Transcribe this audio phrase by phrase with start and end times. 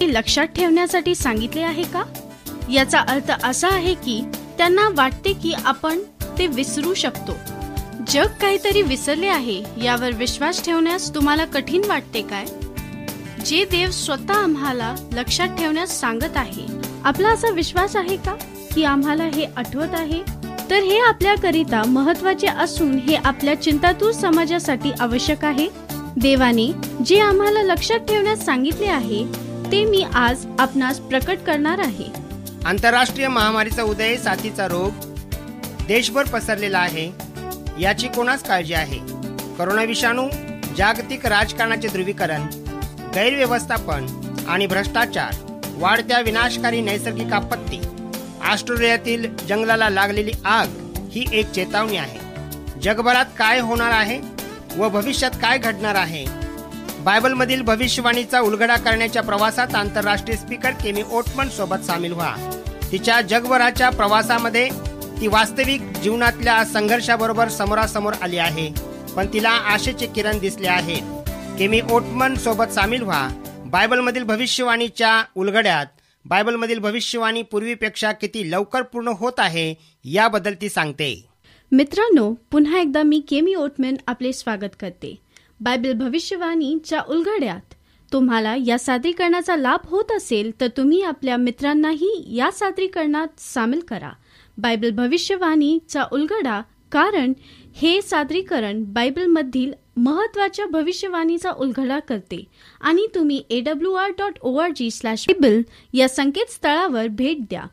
[0.00, 2.02] ते लक्षात ठेवण्यासाठी सांगितले आहे का?
[2.70, 4.20] याचा अर्थ असा आहे की
[4.58, 5.98] त्यांना वाटते की आपण
[6.38, 7.36] ते विसरू शकतो.
[8.08, 12.44] जग काहीतरी विसरले आहे यावर विश्वास ठेवण्यास तुम्हाला कठीण वाटते काय?
[13.44, 16.66] जे देव स्वतः आम्हाला लक्षात ठेवण्यास सांगत आहे
[17.04, 18.34] आपला असा विश्वास आहे का
[18.74, 20.22] की आम्हाला हे आठवत आहे?
[20.70, 25.68] तर हे आपल्याकरिता महत्त्वाचे असून हे आपल्या चिंतातूर समाजासाठी आवश्यक आहे.
[26.16, 26.72] देवाने
[27.06, 32.04] जे आम्हाला लक्षात ठेवण्यास सांगितले आहे ते मी आज आपणास प्रकट करणार आहे.
[32.66, 35.04] आंतरराष्ट्रीय महामारीचा उदय साथीचा रोग
[35.86, 37.10] देशभर पसरलेला आहे.
[37.80, 38.98] याची कोणाच काळजी आहे?
[39.58, 40.28] करोना विषाणू
[40.76, 42.46] जागतिक राजकारणाचे ध्रुवीकरण
[43.14, 44.06] गैरव्यवस्थापन
[44.48, 45.34] आणि भ्रष्टाचार
[45.78, 47.80] वाढत्या विनाशकारी नैसर्गिक आपत्ती
[48.52, 50.68] ऑस्ट्रेलियातील जंगलाला लागलेली आग
[51.12, 52.18] ही एक चेतावणी आहे.
[52.82, 54.20] जगभरात काय होणार आहे
[54.76, 56.24] व भविष्यात काय घडणार आहे
[57.04, 62.34] बायबलमधील भविष्यवाणीचा उलगडा करण्याच्या प्रवासात आंतरराष्ट्रीय स्पीकर केमी ओटमन सोबत सामील व्हा.
[62.92, 64.68] तिच्या जगभराच्या प्रवासामध्ये
[65.20, 68.68] ती वास्तविक जीवनातल्या संघर्षाबरोबर समोरासमोर आली आहे
[69.16, 73.28] पण तिला आशेचे किरण दिसले आहेत केमी ओटमन सोबत सामील व्हा.
[73.66, 75.86] बायबलमधील भविष्यवाणीच्या उलगड्यात
[76.24, 79.74] बायबलमधील भविष्यवाणी पूर्वीपेक्षा किती लवकर पूर्ण होत आहे
[80.04, 81.24] याबद्दल ती सांगते.
[81.72, 85.14] मित्रांनो पुन्हा एकदा मी केमी ओटमॅन आपले स्वागत करते.
[85.60, 87.74] बायबल भविष्यवाणीच्या उलगड्यात.
[88.12, 94.10] तुम्हाला या सादरीकरणाचा लाभ होत असेल तर तुम्ही आपल्या मित्रांनाही या सादरीकरणात सामील करा.
[94.58, 96.60] बायबल भविष्यवाणीचा उलगडा
[96.92, 97.32] कारण
[97.76, 102.44] हे सादरीकरण बायबलमधील महत्त्वाच्या भविष्यवाणीचा उलगडा करते.
[102.80, 107.64] आणि तुम्ही A W R dot O R G slash Bible या संकेतस्थळावर भेट द्या.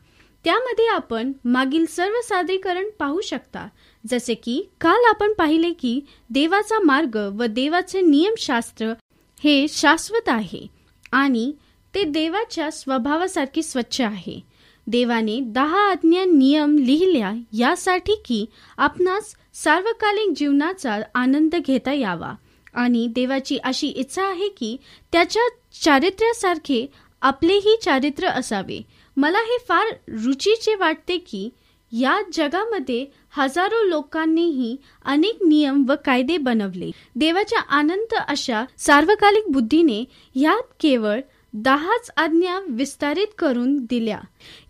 [0.44, 3.68] त्यामध्ये आपण मागील सर्व सादरीकरण पाहू शकता.
[4.06, 8.92] जसे की काल आपण पाहिले की देवाचा मार्ग व देवाचे नियमशास्त्र
[9.44, 10.66] हे शाश्वत आहे
[11.12, 11.52] आणि
[11.94, 14.40] ते देवाच्या स्वभावासारखे स्वच्छ आहे.
[14.86, 18.46] देवाने दहा आज्ञा नियम लिहिल्या यासाठी की
[18.78, 22.32] आपणास सार्वकालिक जीवनाचा आनंद घेता यावा
[22.74, 24.76] आणि देवाची अशी इच्छा आहे की
[25.12, 25.42] त्याच्या
[25.82, 26.86] चारित्र्यासारखे
[27.20, 28.82] आपलेही चारित्र्य असावे.
[29.16, 31.48] मला हे फार रुचीचे वाटते की
[31.92, 33.04] या जगामध्ये
[33.36, 36.90] हजारो लोकांनीही अनेक नियम व कायदे बनवले.
[37.16, 40.04] देवाच्या आनंद अशा सार्वकालिक बुद्धीने
[40.34, 41.20] यात केवळ
[41.52, 44.18] दहाच आज्ञा विस्तारित करून दिल्या.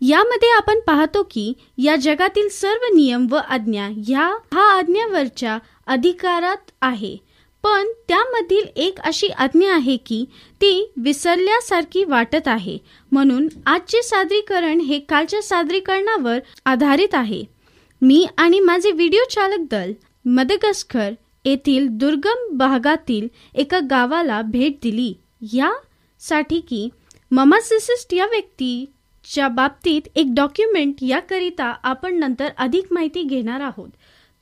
[0.01, 7.17] यामध्ये आपण पाहतो की या जगातील सर्व नियम व आज्ञा ह्या हा आज्ञावरच्या अधिकारात आहे.
[7.63, 10.25] पण त्यामधील एक अशी आज्ञा आहे की
[10.55, 12.79] ती विसरल्यासारखी वाटत आहे.
[13.13, 17.56] म्हणून आजचे सादरीकरण हे कालच्या सादरीकरणावर आधारित आहे.
[18.03, 19.93] मी आणि माझे व्हिडिओ चालक दल
[20.25, 21.11] मदगस्कर
[21.45, 25.15] येथील दुर्गम भागातील एका गावाला भेट दिली.
[25.43, 26.89] यासाठी की
[27.31, 33.89] ममासिसिस्ट या व्यक्तीच्या बाबतीत एक डॉक्युमेंट याकरिता आपण नंतर अधिक माहिती घेणार आहोत.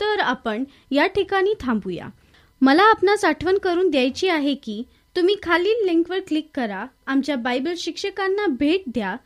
[0.00, 2.06] तर आपण या ठिकाणी थांबूया.
[2.60, 4.82] मला आपणास आठवण करून द्यायची आहे की
[5.16, 6.86] तुम्ही खालील लिंकवर क्लिक करा.
[7.06, 9.16] आमच्या बायबल शिक्षकांना भेट द्या.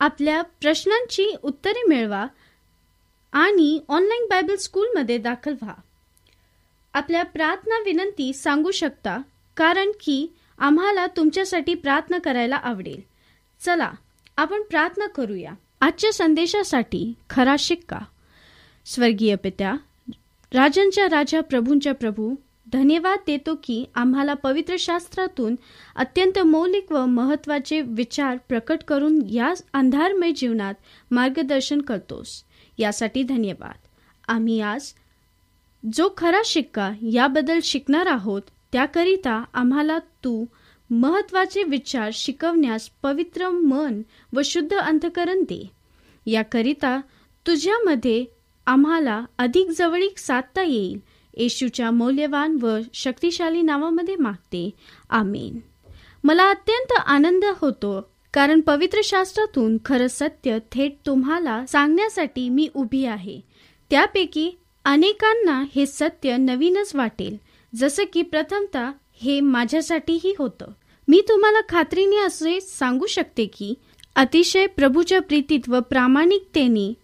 [0.00, 2.26] आपल्या प्रश्नांची उत्तरे मिळवा.
[3.32, 5.74] आणि ऑनलाईन बायबल स्कूलमध्ये दाखल व्हा.
[6.94, 9.22] आपल्या प्रार्थना विनंती सांगू शकता
[9.56, 10.26] कारण की
[10.58, 13.00] आम्हाला तुमच्यासाठी प्रार्थना करायला आवडेल.
[13.60, 13.90] चला
[14.36, 15.52] आपण प्रार्थना करूया.
[15.80, 17.98] आजच्या संदेशासाठी खरा शिक्का.
[18.86, 19.74] स्वर्गीय पित्या
[20.52, 22.34] राजांच्या राजा प्रभूंच्या प्रभू
[22.72, 25.56] धन्यवाद देतो की आम्हाला पवित्र शास्त्रातून
[25.96, 30.74] अत्यंत मौलिक व महत्त्वाचे विचार प्रकट करून या अंधारमय जीवनात
[31.10, 32.44] मार्गदर्शन करतोस.
[32.78, 33.86] यासाठी धन्यवाद.
[34.28, 34.94] आम्ही आज
[35.92, 40.44] जो खरा शिक्का याबद्दल शिकणार आहोत त्याकरिता आम्हाला तू
[40.90, 44.02] महत्त्वाचे विचार शिकवण्यास पवित्र मन
[44.32, 45.70] व शुद्ध अंतकरण दे.
[46.26, 47.00] याकरिता
[47.46, 48.24] तुझ्यामध्ये
[48.66, 50.98] आम्हाला अधिक जवळीक साधता येईल.
[51.36, 54.70] येशूच्या मौल्यवान व शक्तिशाली नावामध्ये मागते.
[55.10, 55.58] आमेन.
[56.24, 63.40] मला अत्यंत आनंद होतो कारण पवित्र शास्त्रातून खरं सत्य थेट तुम्हाला सांगण्यासाठी मी उभी आहे.
[63.90, 64.50] त्यापैकी
[64.84, 67.36] अनेकांना हे सत्य नवीनच वाटेल.
[67.74, 68.92] जसं की प्रथमता
[69.22, 70.70] हे माझ्यासाठीही होतं.
[71.08, 73.74] मी तुम्हाला खात्रीने असे सांगू शकते की
[74.16, 76.94] अतिशय प्रभूच्या प्रीतीत व प्रामाणिकतेने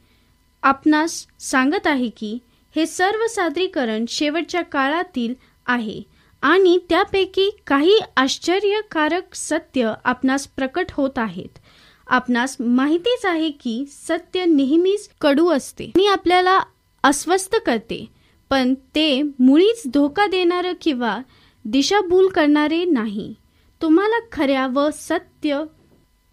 [0.62, 2.38] आपणास सांगत आहे की
[2.76, 5.34] हे सर्व सादरीकरण शेवटच्या काळातील
[5.66, 6.02] आहे.
[6.44, 11.58] आणि त्यापैकी काही आश्चर्यकारक सत्य आपणास प्रकट होत आहेत.
[12.06, 15.84] आपणास माहितीच आहे की सत्य नेहमीच कडू असते.
[15.84, 16.58] आणि आपल्याला
[17.04, 18.04] अस्वस्थ करते
[18.50, 21.16] पण ते मुळीच धोका देणारं किंवा
[21.64, 23.34] दिशाभूल करणारे नाही.
[23.80, 25.62] तुम्हाला खऱ्या व सत्य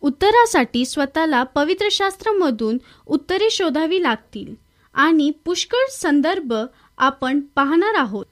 [0.03, 4.53] उत्तरासाठी स्वतःला पवित्र शास्त्रामधून उत्तरे शोधावी लागतील
[4.95, 6.53] आणि पुष्कळ संदर्भ
[6.97, 8.25] आपण पाहणार आहोत.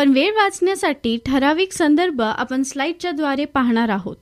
[0.00, 4.16] पण वेळ वाचण्यासाठी ठराविक संदर्भ आपण स्लाइडच्या द्वारे पाहणार आहोत.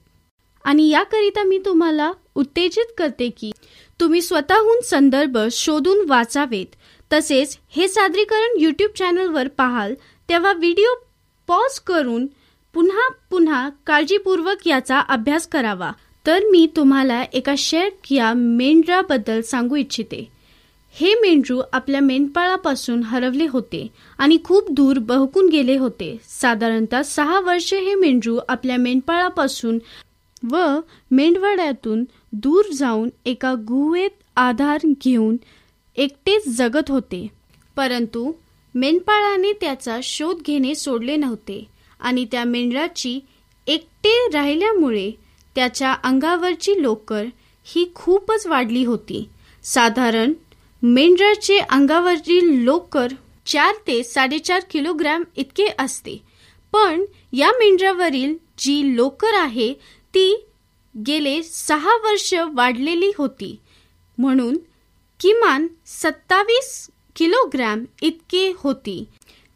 [0.64, 3.50] आणि याकरिता मी तुम्हाला उत्तेजित करते की
[4.00, 6.66] तुम्ही स्वतःहून संदर्भ शोधून वाचावेत.
[7.12, 9.94] तसेच हे सादरीकरण यूट्यूब चॅनलवर पाहाल
[10.28, 10.94] तेव्हा व्हिडिओ
[11.46, 12.26] पॉज करून
[12.74, 15.92] पुन्हा पुन्हा काळजीपूर्वक याचा अभ्यास करावा.
[16.26, 20.37] तर मी तुम्हाला एका शेक या मेंढराबद्दल सांगू इच्छिते.
[20.90, 23.86] हे मेंढरू आपल्या मेंढपाळापासून हरवले होते
[24.18, 26.16] आणि खूप दूर बहकून गेले होते.
[26.28, 29.78] साधारणतः सहा वर्षे हे मेंढरू आपल्या मेंढपाळापासून
[30.50, 30.80] व
[31.10, 35.36] मेंढवाड्यातून दूर जाऊन एका गुहेत आधार घेऊन
[35.96, 37.26] एकटेच जगत होते.
[37.76, 38.32] परंतु
[38.74, 41.64] मेंढपाळाने त्याचा शोध घेणे सोडले नव्हते
[42.00, 43.20] आणि त्या मेंढराची
[43.66, 45.10] एकटे राहिल्यामुळे
[45.54, 47.24] त्याच्या अंगावरची लोकर
[47.64, 49.28] ही खूपच वाढली होती.
[49.64, 50.32] साधारण
[50.82, 53.06] मेंढराचे अंगावरील लोकर
[53.46, 56.22] चार ते साडेचार किलोग्रॅम इतके असते.
[56.72, 59.72] पण या मेंढरावरील जी लोकर आहे
[60.14, 60.46] ती
[61.06, 63.56] गेले सहा वर्ष वाढलेली होती.
[64.18, 64.56] म्हणून
[65.20, 69.04] किमान सत्तावीस किलोग्रॅम इतके होती.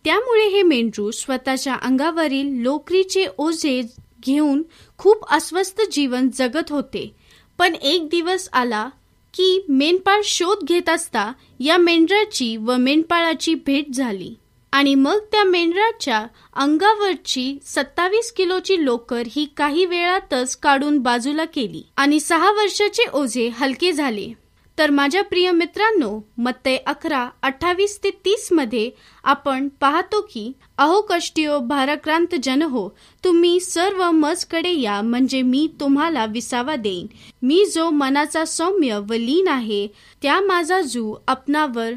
[0.05, 3.83] त्यामुळे हे मेंढरू स्वतःच्या अंगावरील लोकरीचे ओझे
[4.27, 4.63] घेऊन
[4.99, 7.15] खूप अस्वस्थ जीवन जगत होते.
[7.59, 8.89] पण एक दिवस आला
[9.35, 14.35] की मेंढपाळ शोध घेत असता या मेंढराची व मेंढपाळाची भेट झाली.
[14.73, 22.21] आणि मग त्या मेंढराच्या अंगावरची सत्तावीस किलोची लोकर ही काही वेळातच काढून बाजूला केली आणि
[22.21, 24.42] सहा वर्षाचे ओझे हलके झाले.
[24.79, 28.91] तर माझ्या प्रिय मित्रांनो मत्तय अकरा अठ्ठावीस ते तीसमध्ये
[29.25, 32.89] आपण पाहतो की अहो कष्टियो भाराक्रांत जन हो
[33.25, 37.07] तुम्ही सर्व मजकडे या म्हणजे मी तुम्हाला विसावा देईन.
[37.43, 39.87] मी जो मनाचा सौम्य व लीन आहे
[40.23, 41.93] त्या माझा जू आपणावर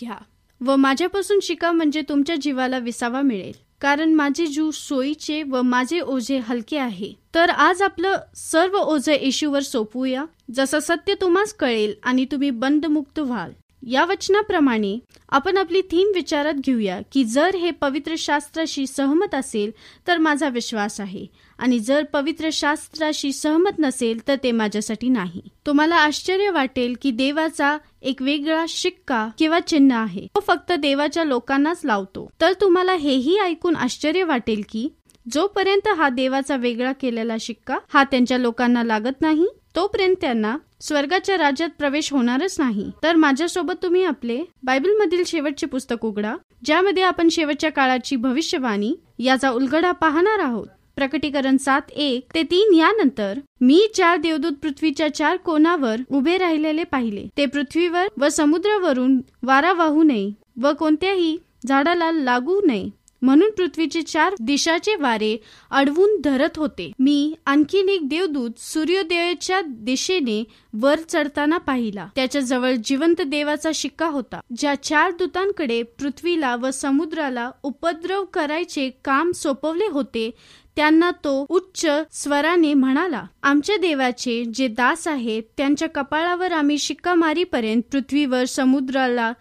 [0.00, 0.16] घ्या.
[0.60, 3.67] व माझ्यापासून शिका म्हणजे तुमच्या जीवाला विसावा मिळेल.
[3.80, 7.12] कारण माझे जू सोयीचे व माझे ओझे हलके आहे.
[7.34, 10.24] तर आज आपलं सर्व ओझे येशूवर सोपूया.
[10.54, 13.52] जसं सत्य तुम्हास कळेल आणि तुम्ही बंदमुक्त व्हाल.
[13.86, 14.98] या वचनाप्रमाणे
[15.28, 19.70] आपण आपली थीम विचारात घेऊया की जर हे पवित्र शास्त्राशी सहमत असेल
[20.06, 21.26] तर माझा विश्वास आहे.
[21.58, 25.40] आणि जर पवित्र शास्त्राशी सहमत नसेल तर ते माझ्यासाठी नाही.
[25.66, 30.26] तुम्हाला आश्चर्य वाटेल की देवाचा एक वेगळा शिक्का किंवा चिन्ह आहे.
[30.26, 32.30] तो फक्त देवाच्या लोकांनाच लावतो.
[32.40, 34.88] तर तुम्हाला हेही ऐकून आश्चर्य वाटेल की
[35.32, 39.46] जोपर्यंत हा देवाचा वेगळा केलेला शिक्का हा त्यांच्या लोकांना लागत नाही
[39.78, 42.90] तोपर्यंत त्यांना स्वर्गाच्या राज्यात प्रवेश होणारच नाही.
[43.02, 46.34] तर माझ्यासोबत तुम्ही आपले बायबलमधील शेवटचे पुस्तक उघडा
[46.64, 50.66] ज्यामध्ये आपण शेवटच्या काळाची भविष्यवाणी याचा उलगडा पाहणार आहोत.
[50.96, 57.26] प्रकटीकरण सात एक ते तीन यानंतर मी चार देवदूत पृथ्वीच्या चार कोणावर उभे राहिलेले पाहिले.
[57.36, 60.30] ते पृथ्वीवर व समुद्रावरून वारा वाहू नये
[60.62, 61.36] व कोणत्याही
[61.66, 62.97] झाडाला लागू नये.
[63.22, 65.36] म्हणून पृथ्वीचे चार दिशाचे वारे
[65.70, 66.92] अडवून धरत होते.
[66.98, 72.06] मी आणखीन एक देवदूत सूर्योदयाच्या दिशेने वर चढताना पाहिला.
[72.16, 74.40] त्याच्याजवळ जिवंत देवाचा शिक्का होता.
[74.56, 80.30] ज्या चार दूतांकडे पृथ्वीला व समुद्राला उपद्रव करायचे काम सोपवले होते
[80.78, 87.82] त्यांना तो उच्च स्वराने म्हणाला आमच्या देवाचे जे दास आहेत त्यांच्या कपाळावर आम्ही शिक्का मारीपर्यंत
[87.92, 89.32] पृथ्वीवर समुद्राला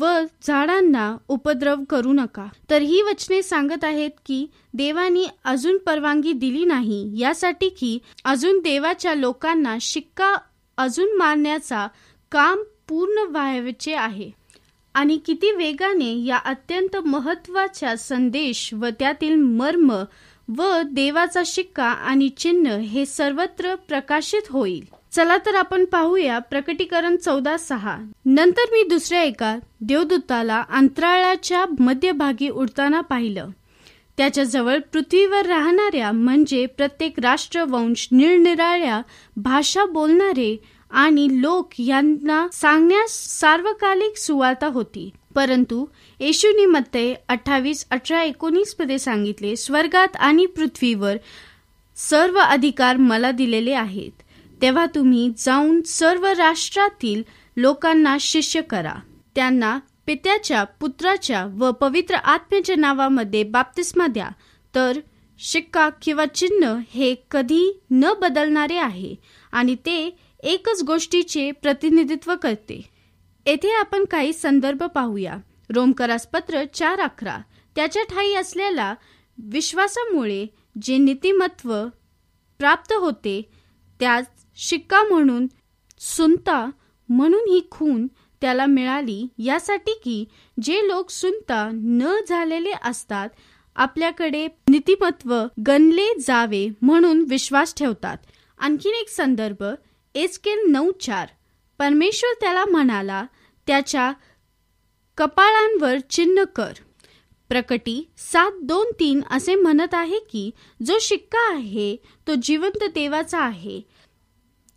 [0.00, 0.06] व
[0.42, 2.46] झाडांना उपद्रव करू नका.
[2.70, 7.18] तर ही वचने सांगत आहेत की देवानी अजून परवानगी दिली नाही.
[7.18, 10.34] यासाठी की अजून देवाच्या लोकांना शिक्का
[10.76, 11.88] अजून मारण्याचा
[12.32, 14.30] काम पूर्ण व्हायचे आहे.
[14.94, 19.92] आणि किती वेगाने या अत्यंत महत्त्वाच्या संदेश व त्यातील मर्म
[20.48, 24.84] व देवाचा शिक्का आणि चिन्ह हे सर्वत्र प्रकाशित होईल.
[25.12, 27.98] चला तर आपण पाहूया प्रकटीकरण चौदा सहा.
[28.24, 33.48] नंतर मी दुसऱ्या एका देवदूताला अंतराळाच्या मध्यभागी उडताना पाहिलं.
[34.16, 39.02] त्याच्याजवळ पृथ्वीवर राहणाऱ्या म्हणजे प्रत्येक राष्ट्रवंश निरनिराळ्या
[39.36, 40.56] भाषा बोलणारे
[40.90, 43.10] आणि लोक यांना सांगण्यास
[43.40, 45.10] सार्वकालिक सुवार्ता होती.
[45.36, 45.86] परंतु
[46.20, 51.16] येशूने मत्ते अठ्ठावीस अठरा एकोणीसमध्ये सांगितले स्वर्गात आणि पृथ्वीवर
[51.96, 54.22] सर्व अधिकार मला दिलेले आहेत.
[54.62, 57.22] तेव्हा तुम्ही जाऊन सर्व राष्ट्रातील
[57.56, 58.94] लोकांना शिष्य करा.
[59.34, 64.28] त्यांना पित्याच्या पुत्राच्या व पवित्र आत्म्याच्या नावामध्ये बाप्तिस्मा द्या.
[64.74, 65.00] तर
[65.38, 69.14] शिक्का किंवा चिन्ह हे कधी न बदलणारे आहे
[69.52, 72.95] आणि ते एकच गोष्टीचे प्रतिनिधित्व करते.
[73.46, 75.36] येथे आपण काही संदर्भ पाहूया.
[75.74, 77.38] रोमकरास पत्र चार अकरा.
[77.76, 78.94] त्याच्या ठाई असलेल्या
[79.38, 80.46] विश्वासामुळे
[80.82, 81.74] जे नीतिमत्व
[82.58, 83.40] प्राप्त होते
[84.00, 84.26] त्याच
[84.56, 85.46] शिक्का म्हणून
[85.98, 86.70] सुनता
[87.08, 88.06] म्हणून ही खून
[88.40, 89.26] त्याला मिळाली.
[89.38, 90.24] यासाठी की
[90.62, 93.28] जे लोक सुनता न झालेले असतात
[93.76, 98.16] आपल्याकडे नीतिमत्व गणले जावे म्हणून विश्वास ठेवतात.
[98.58, 99.64] आणखीन एक संदर्भ
[100.14, 101.28] एसकेल नऊ चार.
[101.78, 103.24] परमेश्वर त्याला म्हणाला
[103.66, 104.12] त्याच्या
[105.18, 106.72] कपाळांवर चिन्ह कर.
[107.48, 110.50] प्रकटी सात दोन तीन असे म्हणत आहे की
[110.86, 113.80] जो शिक्का आहे तो जिवंत देवाचा आहे.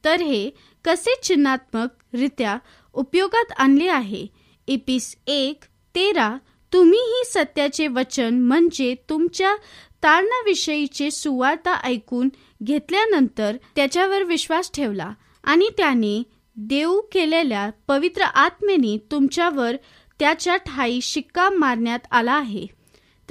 [0.05, 0.49] तर हे
[0.85, 2.57] कसे चिन्हात्मक रित्या
[2.93, 4.27] उपयोगात आणले आहे?
[4.67, 5.63] इपिस एक
[5.95, 6.35] तेरा
[6.73, 9.55] तुम्ही ही सत्याचे वचन म्हणजे तुमच्या
[10.03, 12.29] तारणाविषयीचे सुवार्ता ऐकून
[12.63, 15.11] घेतल्यानंतर त्याच्यावर विश्वास ठेवला
[15.43, 16.23] आणि त्याने
[16.61, 19.75] देऊ केलेल्या पवित्र आत्मेने तुमच्यावर
[20.19, 22.67] त्याच्या ठाई शिक्का मारण्यात आला आहे.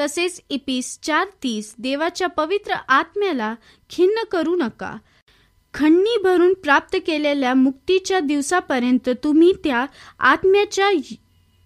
[0.01, 3.55] तसेच इपीस चार तीस देवाच्या पवित्र आत्म्याला
[3.91, 4.97] खिन्न करू नका.
[5.75, 9.87] खंडणी भरून प्राप्त केलेल्या मुक्तीच्या दिवसापर्यंत तुम्ही त्या
[10.19, 10.91] आत्म्याच्या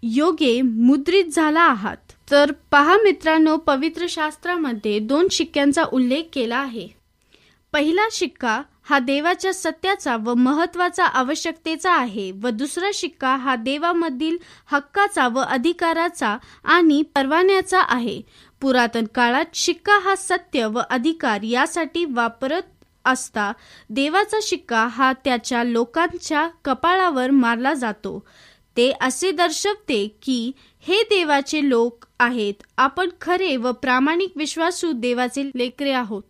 [0.02, 2.12] योगे मुद्रित झाला आहात.
[2.30, 6.88] तर पहा मित्रांनो पवित्र शास्त्रामध्ये दोन शिक्क्यांचा उल्लेख केला आहे.
[7.72, 14.36] पहिला शिक्का हा देवाच्या सत्याचा व महत्त्वाचा आवश्यकतेचा आहे व दुसरा शिक्का हा देवामधील
[14.72, 18.20] हक्काचा व अधिकाराचा आणि परवान्याचा आहे.
[18.62, 22.62] पुरातन काळात शिक्का हा सत्य व अधिकार यासाठी वापरत
[23.04, 23.50] असता
[23.90, 28.18] देवाचा शिक्का हा त्याच्या लोकांच्या कपाळावर मारला जातो.
[28.76, 30.52] ते असे दर्शवते की
[30.84, 32.54] हे देवाचे लोक आहेत.
[32.76, 36.22] आपण खरे व प्रामाणिक विश्वासू देवाचे लेकरे आहोत.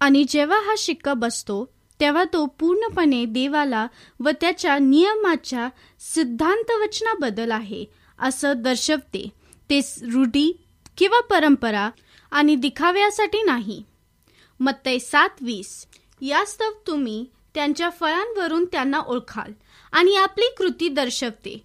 [0.00, 1.64] आणि जेव्हा हा शिक्का बसतो
[2.00, 3.86] तेव्हा तो पूर्णपणे देवाला
[4.20, 5.68] व त्याच्या नियमाच्या
[6.14, 7.84] सिद्धांत वचनाबद्दल आहे
[8.18, 9.28] असं दर्शवते.
[9.70, 9.80] ते
[10.12, 10.52] रूढी
[10.98, 11.88] किंवा परंपरा
[12.32, 13.82] आणि दिखाव्यासाठी नाही.
[14.60, 15.86] मत्तय सात वीस
[16.20, 17.24] यास्तव तुम्ही
[17.54, 19.52] त्यांच्या फळांवरून त्यांना ओळखाल
[19.92, 21.56] आणि आपली कृती दर्शवते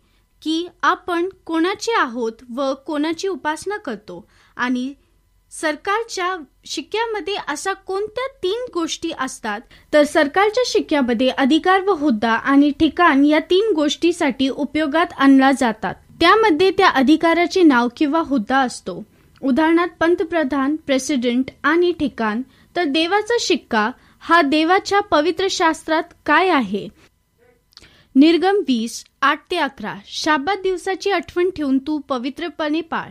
[0.41, 4.25] की आपण कोणाचे आहोत व कोणाची उपासना करतो
[4.55, 4.93] आणि
[5.61, 9.61] सरकारच्या शिक्क्यामध्ये असा कोणत्या तीन गोष्टी असतात?
[9.93, 15.95] तर सरकारच्या शिक्क्यामध्ये अधिकार व हुद्दा आणि ठिकाण या तीन गोष्टीसाठी उपयोगात आणला जातात.
[16.19, 19.03] त्यामध्ये त्या अधिकाराचे नाव किंवा हुद्दा असतो.
[19.41, 22.41] उदाहरणार्थ पंतप्रधान प्रेसिडेंट आणि ठिकाण.
[22.75, 26.87] तर देवाचा शिक्का हा देवाच्या पवित्र शास्त्रात काय आहे?
[28.15, 29.95] निर्गम वीस आठ ते अकरा.
[30.05, 33.09] शाबात दिवसाची आठवण ठेवून तू पवित्रपणे पाळ.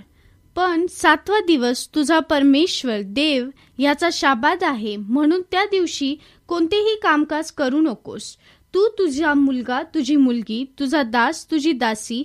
[0.56, 4.96] पण सातवा दिवस तुझा परमेश्वर देव याचा शाबाद आहे.
[4.96, 6.16] म्हणून त्या दिवशी
[6.48, 8.36] कोणतेही कामकाज करू नकोस.
[8.74, 12.22] तू तुझा मुलगा तुझी मुलगी तुझा दास तुझी दासी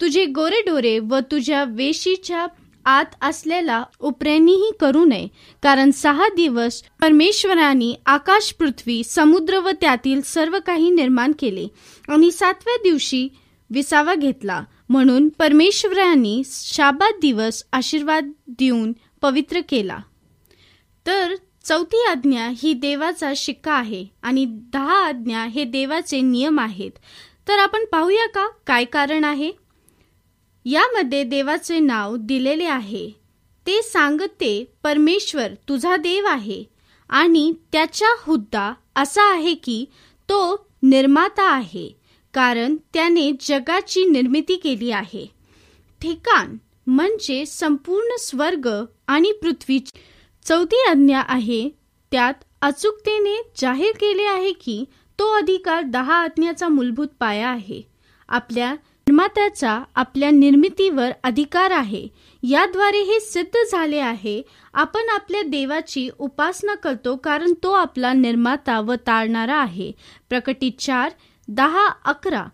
[0.00, 2.46] तुझे गोरेडोरे व तुझ्या वेशीच्या
[2.84, 5.28] आत असलेला उपरेनीही करू नये.
[5.62, 11.66] कारण सहा दिवस परमेश्वरांनी आकाश पृथ्वी समुद्र व त्यातील सर्व काही निर्माण केले
[12.08, 13.28] आणि सातव्या दिवशी
[13.70, 14.62] विसावा घेतला.
[14.88, 19.98] म्हणून परमेश्वरांनी शाबात दिवस आशीर्वाद देऊन पवित्र केला.
[21.06, 26.90] तर चौथी आज्ञा ही देवाचा शिक्का आहे आणि दहा आज्ञा हे देवाचे नियम आहेत.
[27.48, 29.50] तर आपण पाहूया का काय कारण आहे?
[30.64, 33.10] यामध्ये देवाचे नाव दिलेले आहे.
[33.66, 36.64] ते सांगते परमेश्वर तुझा देव आहे
[37.08, 39.84] आणि त्याचा हुद्दा असा आहे की
[40.28, 42.05] तो निर्माता आहे.
[42.36, 45.26] कारण त्याने जगाची निर्मिती केली आहे.
[46.02, 48.68] ठिकाण म्हणजे संपूर्ण स्वर्ग
[49.08, 49.78] आणि पृथ्वी.
[50.46, 51.68] चौथी आज्ञा आहे
[52.12, 54.84] त्यात अचूकतेने जाहीर केले आहे की
[55.18, 57.80] तो अधिकार दहा आज्ञाचा मूलभूत पाया आहे.
[58.28, 62.06] आपल्या निर्मात्याचा आपल्या निर्मितीवर अधिकार आहे.
[62.42, 64.42] याद्वारे हे सिद्ध झाले आहे
[64.74, 69.92] आपण आपल्या देवाची उपासना करतो कारण तो आपला निर्माता व ताळणारा आहे.
[70.28, 71.12] प्रकटित चार
[71.48, 72.46] दहा अकरा.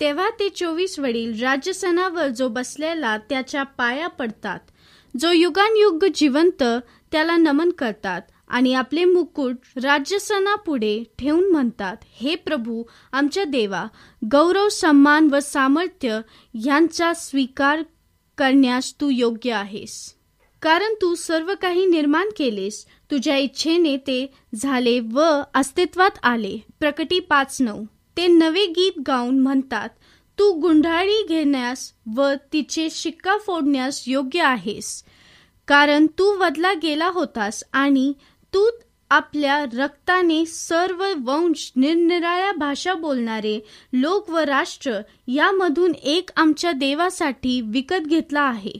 [0.00, 4.58] तेव्हा ते चोवीस वडील राजसनावर जो बसलेला त्याच्या पाया पडतात.
[5.20, 6.62] जो युगानयुग जिवंत
[7.12, 12.82] त्याला नमन करतात आणि आपले मुकुट राज्यसनापुढे ठेवून म्हणतात हे प्रभू
[13.12, 13.86] आमच्या देवा
[14.32, 16.20] गौरव सन्मान व सामर्थ्य
[16.54, 17.82] यांचा स्वीकार
[18.38, 20.14] करण्यास तू योग्य आहेस.
[20.62, 26.58] कारण तू सर्व काही निर्माण केलेस तुझ्या इच्छेने ते झाले व अस्तित्वात आले.
[26.80, 27.84] प्रकटी पाच नऊ.
[28.18, 29.88] ते नवे गीत गाऊन म्हणतात
[30.38, 35.04] तू गुंडाळी घेण्यास व तिचे शिक्का फोडण्यास योग्य आहेस.
[35.68, 38.12] कारण तू वदला गेला होतास आणि
[38.54, 38.66] तू
[39.10, 43.60] आपल्या रक्ताने सर्व वंश निरनिराळ्या भाषा बोलणारे
[43.92, 48.78] लोक व राष्ट्र यामधून एक आमच्या देवासाठी विकत घेतला आहे.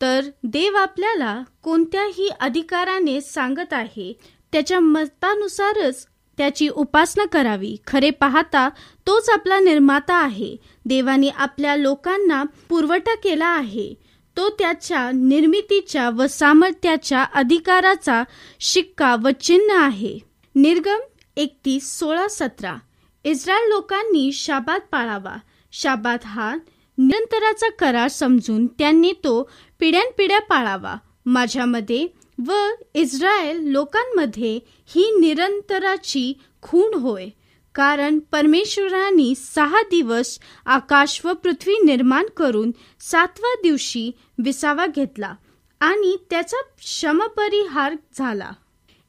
[0.00, 4.12] तर देव आपल्याला कोणत्याही अधिकाराने सांगत आहे.
[4.52, 6.06] त्याच्या मतानुसारच
[6.38, 7.76] त्याची उपासना करावी.
[7.86, 8.68] खरे पाहता
[9.06, 10.56] तोच आपला निर्माता आहे.
[10.84, 13.94] देवाने आपल्या लोकांना पुरवठा केला आहे.
[14.36, 18.22] तो त्याच्या निर्मितीच्या व सामर्थ्याच्या अधिकाराचा
[18.60, 20.18] शिक्का व चिन्ह आहे.
[20.54, 20.98] निर्गम
[21.36, 22.76] एकतीस सोळा सतरा.
[23.24, 25.36] इस्रायल लोकांनी शाबात पाळावा.
[25.72, 26.56] शाबात हा
[26.98, 29.50] निरंतराचा करार समजून त्यांनी तो
[29.80, 30.94] पिढ्यानपिढ्या पाळावा.
[31.26, 32.06] माझ्यामध्ये
[32.38, 37.28] व इस्रायल लोकांमध्ये ही निरंतराची खूण होय.
[37.74, 44.10] कारण परमेश्वरांनी सहा दिवस आकाश व पृथ्वी निर्माण करून सातव्या दिवशी
[44.44, 45.34] विसावा घेतला
[45.80, 48.50] आणि त्याचा क्षमपरिहार झाला.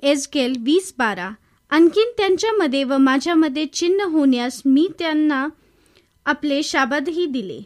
[0.02, 1.30] एसकेल वीस बारा.
[1.70, 5.48] आणखीन त्यांच्यामध्ये व माझ्यामध्ये चिन्ह होण्यास मी त्यांना
[6.26, 7.62] आपले शाबादही दिले.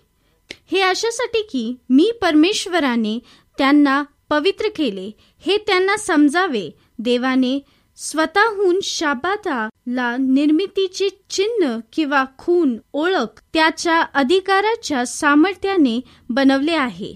[0.71, 3.19] हे अशासाठी की मी परमेश्वराने
[3.57, 5.11] त्यांना पवित्र केले.
[5.45, 6.69] हे त्यांना समजावे.
[6.99, 7.59] देवाने
[7.97, 17.13] स्वतःहून शाबाताला निर्मितीचे चिन्ह किंवा खून ओळख त्याच्या अधिकाराच्या सामर्थ्याने बनवले आहे.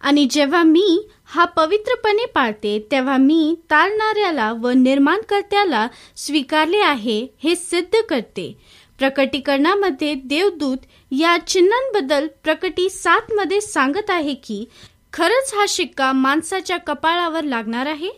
[0.00, 5.86] आणि जेव्हा मी हा पवित्रपणे पाळते तेव्हा मी तालणाऱ्याला व निर्माणकर्त्याला
[6.16, 8.56] स्वीकारले आहे हे सिद्ध करते.
[8.98, 10.78] प्रकटीकरणामध्ये देवदूत
[11.10, 14.64] या चिन्हांबद्दल प्रकटी सात मध्ये सांगत आहे की
[15.12, 18.10] खरंच हा शिक्का माणसाच्या कपाळावर लागणार आहे?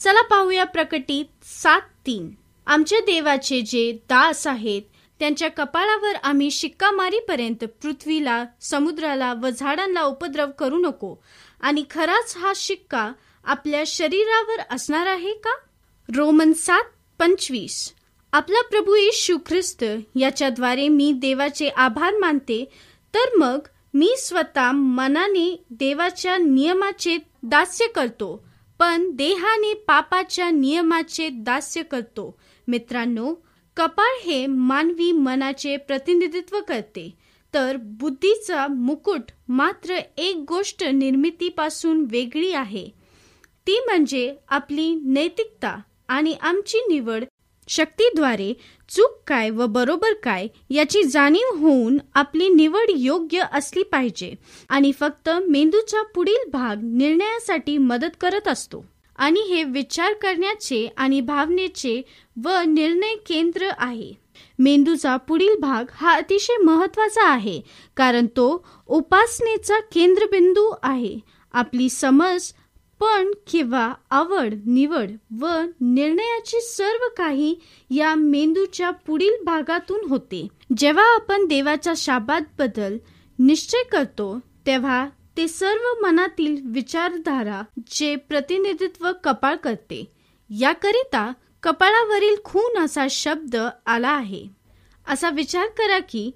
[0.00, 2.30] चला पाहूया प्रकटीत सात तीन.
[2.66, 4.82] आमच्या देवाचे जे दास आहेत
[5.20, 11.14] त्यांच्या कपाळावर आम्ही शिक्का मारीपर्यंत पृथ्वीला समुद्राला व झाडांना उपद्रव करू नको.
[11.60, 13.12] आणि खराच हा शिक्का
[13.44, 15.54] आपल्या शरीरावर असणार आहे का?
[16.08, 16.84] रोमन सात
[17.18, 17.92] पंचवीस.
[18.32, 19.84] आपला प्रभू येशू ख्रिस्त
[20.16, 22.64] याच्याद्वारे मी देवाचे आभार मानते
[23.14, 23.58] तर मग
[23.96, 28.44] मी स्वतः मनाने देवाच्या नियमाचे दास्य करतो
[28.78, 32.38] पण देहाने पापाच्या नियमाचे दास्य करतो.
[32.68, 33.34] मित्रांनो
[33.76, 37.14] कपाळ हे मानवी मनाचे प्रतिनिधित्व करते.
[37.54, 42.88] तर बुद्धीचा मुकुट मात्र एक गोष्ट निर्मितीपासून वेगळी आहे.
[43.66, 47.24] ती म्हणजे आपली नैतिकता आणि आमची निवड
[47.68, 48.52] शक्तीद्वारे
[48.88, 54.34] चूक काय व बरोबर काय याची जाणीव होऊन आपली निवड योग्य असली पाहिजे
[54.68, 58.84] आणि फक्त मेंदूचा पुढील भाग निर्णयासाठी मदत करत असतो.
[59.18, 62.02] आणि हे विचार करण्याचे आणि भावनेचे
[62.44, 64.12] व निर्णय केंद्र आहे.
[64.58, 67.60] मेंदूचा पुढील भाग हा अतिशय महत्त्वाचा आहे
[67.96, 71.18] कारण तो उपासनेचा केंद्रबिंदू आहे.
[71.52, 72.52] आपली समज
[73.00, 75.46] पण किंवा आवड निवड व
[75.80, 77.54] निर्णयाची सर्व काही
[77.90, 80.46] या मेंदूच्या पुढील भागातून होते.
[80.76, 82.96] जेव्हा आपण देवाच्या शाबात बद्दल
[83.38, 90.04] निश्चय करतो तेव्हा ते सर्व मनातील विचारधारा जे प्रतिनिधित्व कपाळ करते
[90.50, 94.46] याकरिता कपाळावरील खून असा शब्द आला आहे.
[95.06, 96.30] असा विचार करा की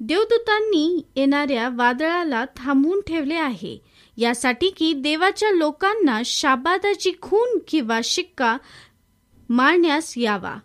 [0.00, 3.78] देवदूतांनी येणाऱ्या वादळाला थांबवून ठेवले आहे.
[4.18, 8.58] यासाठी की देवाच्या लोकांना शाबादाची खून किंवा शिक्का
[9.48, 10.56] मारण्यास यावा.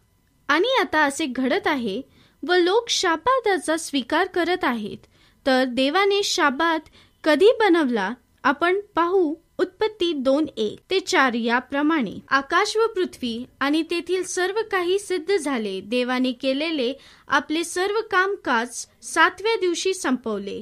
[0.48, 2.02] आणि आता असे घडत आहे
[2.48, 4.98] व लोक शाबादाचा स्वीकार करत आहेत.
[5.46, 6.82] तर देवाने शाबाद
[7.24, 8.14] कधी बनवला?
[8.44, 12.20] आपण पाहू उत्पत्ती दोन एक ते चार याप्रमाणे.
[12.30, 15.82] आकाश व पृथ्वी आणि तेथील सर्व काही सिद्ध झाले.
[15.82, 16.94] देवाने केलेले
[17.28, 20.62] आपले सर्व कामकाज सातव्या दिवशी संपवले.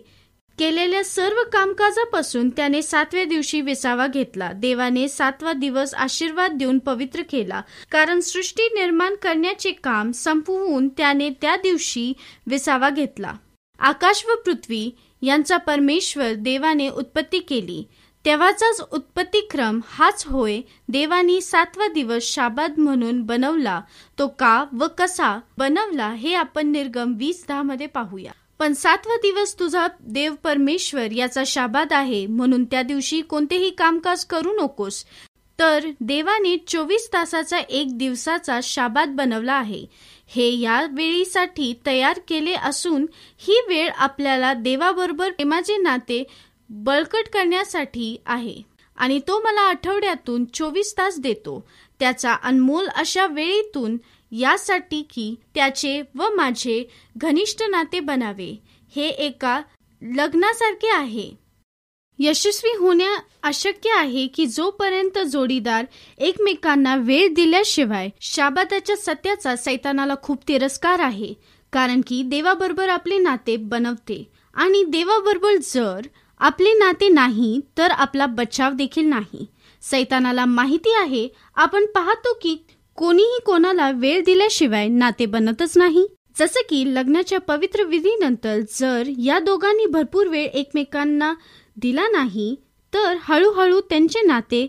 [0.59, 4.51] केलेल्या सर्व कामकाजापासून त्याने सातव्या दिवशी विसावा घेतला.
[4.51, 7.61] देवाने सातवा दिवस आशीर्वाद देऊन पवित्र केला.
[7.91, 12.13] कारण सृष्टी निर्माण करण्याचे काम संपवून त्याने त्या दिवशी
[12.47, 13.33] विसावा घेतला.
[13.79, 17.83] आकाश व पृथ्वी यांचा परमेश्वर देवाने उत्पत्ती केली.
[18.25, 23.81] तेव्हाचाच उत्पत्तीक्रम हाच होय देवानी सातवा दिवस शाबाद म्हणून बनवला.
[24.19, 28.31] तो का व कसा बनवला हे आपण निर्गम वीस दहा मध्ये पाहूया.
[28.61, 34.51] पण सातवा दिवस तुझा देव परमेश्वर याचा शाबाद आहे म्हणून त्या दिवशी कोणतेही कामकाज करू
[34.51, 35.05] नकोस.
[35.59, 39.85] तर देवाने चोवीस तासाचा एक दिवसाचा शाबाद बनवला आहे.
[40.27, 46.23] हे या वेळीसाठी तयार केले असून ही वेळ आपल्याला देवाबरोबर प्रेमाचे नाते
[46.69, 48.61] बळकट करण्यासाठी आहे.
[48.97, 51.69] आणि तो मला आठवड्यातून चोवीस तास देतो.
[51.99, 53.97] त्याचा अनमोल अशा वेळेतून
[54.31, 56.83] यासाठी की त्याचे व माझे
[57.17, 58.51] घनिष्ठ नाते बनावे.
[58.95, 59.61] हे एका
[60.01, 61.29] लग्नासारखे आहे.
[62.19, 63.05] यशस्वी होणे
[63.43, 65.85] अशक्य आहे की जोपर्यंत जोडीदार
[66.17, 71.33] एकमेकांना वेळ दिल्याशिवाय शाबाताच्या सत्याचा सैतानाला खूप तिरस्कार आहे
[71.73, 74.23] कारण की देवाबरोबर आपले नाते बनवते.
[74.53, 76.07] आणि देवाबरोबर जर
[76.39, 79.45] आपले नाते नाही तर आपला बचाव देखील नाही.
[79.81, 82.55] सैतानाला माहिती आहे आपण पाहतो की
[82.95, 86.07] कोणीही कोणाला वेळ दिल्याशिवाय नाते बनतच नाही.
[86.39, 91.33] जसं की लग्नाच्या पवित्र विधीनंतर जर या दोघांनी भरपूर वेळ एकमेकांना
[91.77, 92.55] दिला नाही
[92.93, 94.67] तर हळूहळू त्यांचे नाते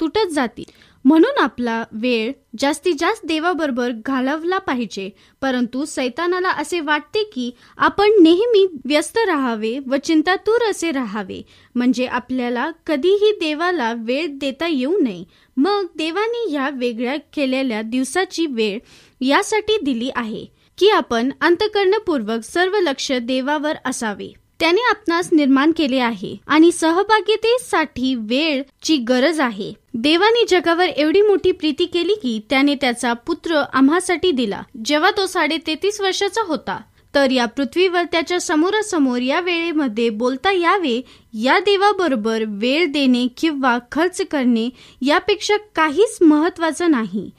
[0.00, 0.70] तुटत जातील.
[1.04, 5.10] म्हणून आपला वेळ जास्तीत जास्त देवाबरोबर घालवला पाहिजे.
[5.40, 11.42] परंतु सैतानाला असे वाटते की आपण नेहमी व्यस्त राहावे व चिंतातूर असे राहावे.
[11.74, 15.24] म्हणजे आपल्याला कधीही देवाला वेळ देता येऊ नये.
[15.58, 18.78] मग देवाने या वेगळ्या केलेल्या दिवसाची वेळ
[19.20, 20.44] यासाठी दिली आहे
[20.78, 24.32] की आपण अंतकरणपूर्वक सर्व लक्ष देवावर असावे.
[24.60, 29.72] त्याने आपणास निर्माण केले आहे आणि सहभागितेसाठी वेळची गरज आहे.
[29.94, 35.56] देवाने जगावर एवढी मोठी प्रीती केली की त्याने त्याचा पुत्र आम्हासाठी दिला जेव्हा तो साडे
[35.66, 36.80] तेहतीस वर्षाचा होता.
[37.14, 41.02] तर या पृथ्वीवर त्याच्या समोरासमोर या वेळेमध्ये बोलता यावे
[41.34, 44.70] या देवाबरोबर वेळ देणे किंवा खर्च करणे
[45.02, 47.30] यापेक्षा काहीच महत्वाचं नाही.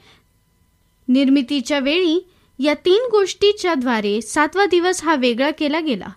[1.08, 2.26] निर्मितीच्या वेळी
[2.58, 6.08] या तीन गोष्टीच्या द्वारे सातवा दिवस हा वेगळा केला गेला.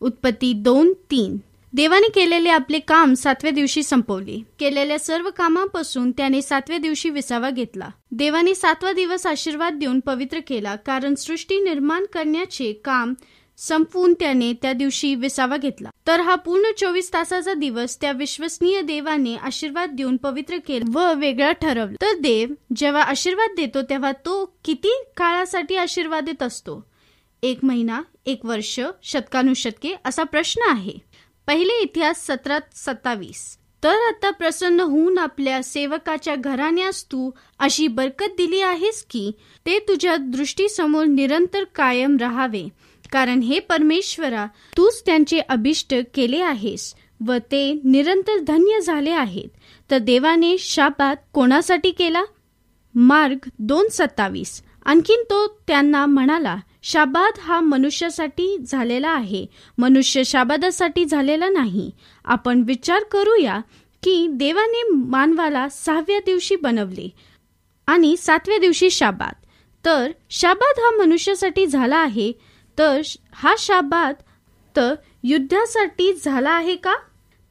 [0.00, 1.36] उत्पत्ती दोन तीन.
[1.74, 4.42] देवाने केलेले आपले काम सातव्या दिवशी संपवले.
[4.58, 7.88] केलेल्या सर्व कामापासून त्याने सातव्या दिवशी विसावा घेतला.
[8.10, 13.14] देवाने सातवा दिवस आशीर्वाद देऊन पवित्र केला कारण सृष्टी निर्माण करण्याचे काम
[13.58, 15.90] संपवून त्याने त्या दिवशी विसावा घेतला.
[16.06, 21.52] तर हा पूर्ण चोवीस तासाचा दिवस त्या विश्वसनीय देवाने आशीर्वाद देऊन पवित्र केला व वेगळा
[21.52, 21.96] ठरवला.
[22.02, 26.84] तर देव जेव्हा आशीर्वाद देतो तेव्हा तो किती काळासाठी आशीर्वाद देत असतो?
[27.42, 31.12] एक महिना एक वर्ष शतकानुशतके असा प्रश्न आहे.
[31.46, 33.58] पहिले इतिहास सतरा सत्तावीस.
[33.82, 39.30] तर आता प्रसन्न होऊन आपल्या सेवकाच्या घराण्यास तू अशी बरकत दिली आहेस की
[39.66, 42.68] ते तुझ्या दृष्टीसमोर निरंतर कायम राहावे.
[43.12, 46.94] कारण हे परमेश्वरा तूच त्यांचे अभिष्ट केले आहेस
[47.26, 49.48] व ते निरंतर धन्य झाले आहेत.
[49.90, 52.22] तर देवाने शापात कोणासाठी केला?
[52.94, 54.62] मार्ग दोन सत्तावीस.
[54.84, 59.46] आणखीन तो त्यांना म्हणाला शाबाद हा मनुष्यासाठी झालेला आहे.
[59.78, 61.90] मनुष्य शाबादासाठी झालेला नाही.
[62.24, 63.60] आपण विचार करूया
[64.02, 67.08] की देवाने मानवाला सहाव्या दिवशी बनवले
[67.86, 69.34] आणि सातव्या दिवशी शाबाद.
[69.84, 72.32] तर शाबाद हा मनुष्यासाठी झाला आहे.
[72.78, 73.00] तर
[73.32, 74.14] हा शाबाद
[74.76, 76.94] तर युद्धासाठी झाला आहे का?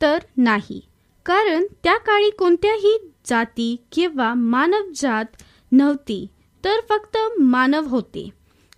[0.02, 0.82] तर नाही.
[1.26, 5.26] कारण त्या काळी कोणत्याही जाती किंवा मानवजात
[5.72, 6.28] नव्हती
[6.66, 8.30] तर फक्त मानव होते.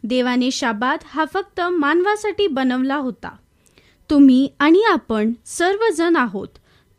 [0.04, 3.30] देवाने शाबाद हा फक्त मानवासाठी बनवला होता.
[4.10, 6.48] तुम्ही आणि आपण सर्वजण आहोत.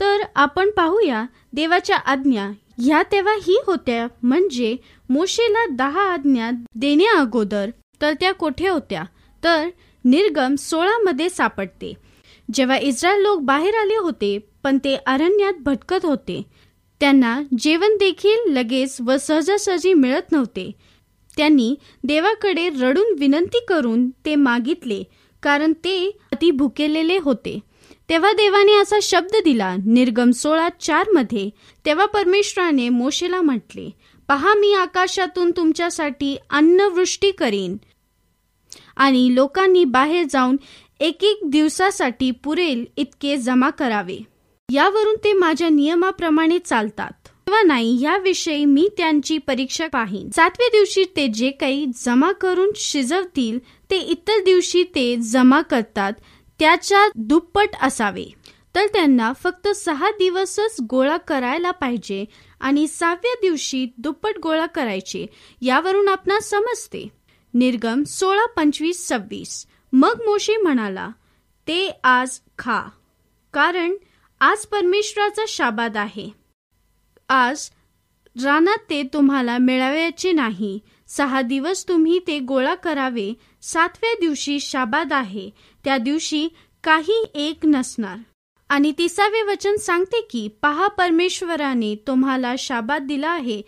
[0.01, 4.77] तर आपण पाहूया देवाच्या आज्ञा ह्या तेव्हा ही होत्या म्हणजे
[5.09, 7.71] मोशेला दहा आज्ञा देण्या अगोदर
[8.03, 9.05] तर त्या कोठे होत्या?
[9.45, 9.69] तर
[10.05, 11.95] निर्गम सोळा मध्ये सापडते.
[12.55, 16.43] जेव्हा इस्रायल लोक बाहेर आले होते पण ते अरण्यात भटकत होते.
[17.01, 20.71] त्यांना जेवण देखील लगेच व सहजासहजी मिळत नव्हते.
[21.37, 25.03] त्यांनी देवाकडे रडून विनंती करून ते मागितले
[25.43, 27.61] कारण ते अति भुकेलेले होते.
[28.09, 31.51] तेव्हा देवाने असा शब्द दिला निर्गम सोळा चारमध्ये.
[31.87, 33.91] तेव्हा परमेश्वराने मोशेला म्हटले
[34.29, 37.77] पहा मी आकाशातून तुमच्यासाठी अन्नवृष्टी करीन.
[38.97, 40.57] आणि लोकांनी बाहेर जाऊन
[41.01, 44.19] एक एक दिवसासाठी पुरेल इतके जमा करावे.
[44.73, 47.24] यावरून ते माझ्या नियमाप्रमाणे चालतात.
[47.55, 50.31] किंवा नाही याविषयी मी त्यांची परीक्षा पाहीन.
[50.31, 53.59] सातव्या दिवशी ते जे काही जमा करून शिजवतील
[53.91, 56.13] ते इतर दिवशी ते जमा करतात
[56.59, 58.25] त्याच्या दुप्पट असावे.
[58.75, 62.25] तर त्यांना फक्त सहा दिवसच गोळा करायला पाहिजे
[62.61, 65.27] आणि सहाव्या दिवशी दुप्पट गोळा करायचे
[65.63, 67.09] यावरून आपणास समजते.
[67.55, 69.67] निर्गम सोळा पंचवीस सव्वीस.
[69.93, 71.09] मग मोशी म्हणाला
[71.69, 72.83] ते आज खा.
[73.53, 73.95] कारण
[74.41, 76.44] आज परमेश्वराचा शाबाद आहे.
[77.29, 77.71] आज
[78.45, 80.79] रानात ते तुम्हाला मिळावायचे नाही.
[81.09, 83.33] सहा दिवस तुम्ही ते गोळा करावे.
[83.63, 85.51] सातव्या दिवशी शाबाद आहे.
[85.85, 86.49] त्या दिवशी
[86.85, 88.17] काही एक नसणार.
[88.69, 93.63] आणि तिसावे वचन सांगते की पहा परमेश्वराने तुम्हाला शाबाद दिला आहे.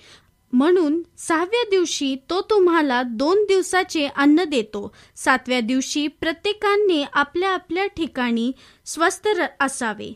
[0.52, 4.94] म्हणून सहाव्या दिवशी तो तुम्हाला दोन दिवसाचे अन्न देतो.
[5.16, 8.52] सातव्या दिवशी प्रत्येकाने आपल्या आपल्या ठिकाणी
[8.86, 9.28] स्वस्थ
[9.60, 10.12] असावे.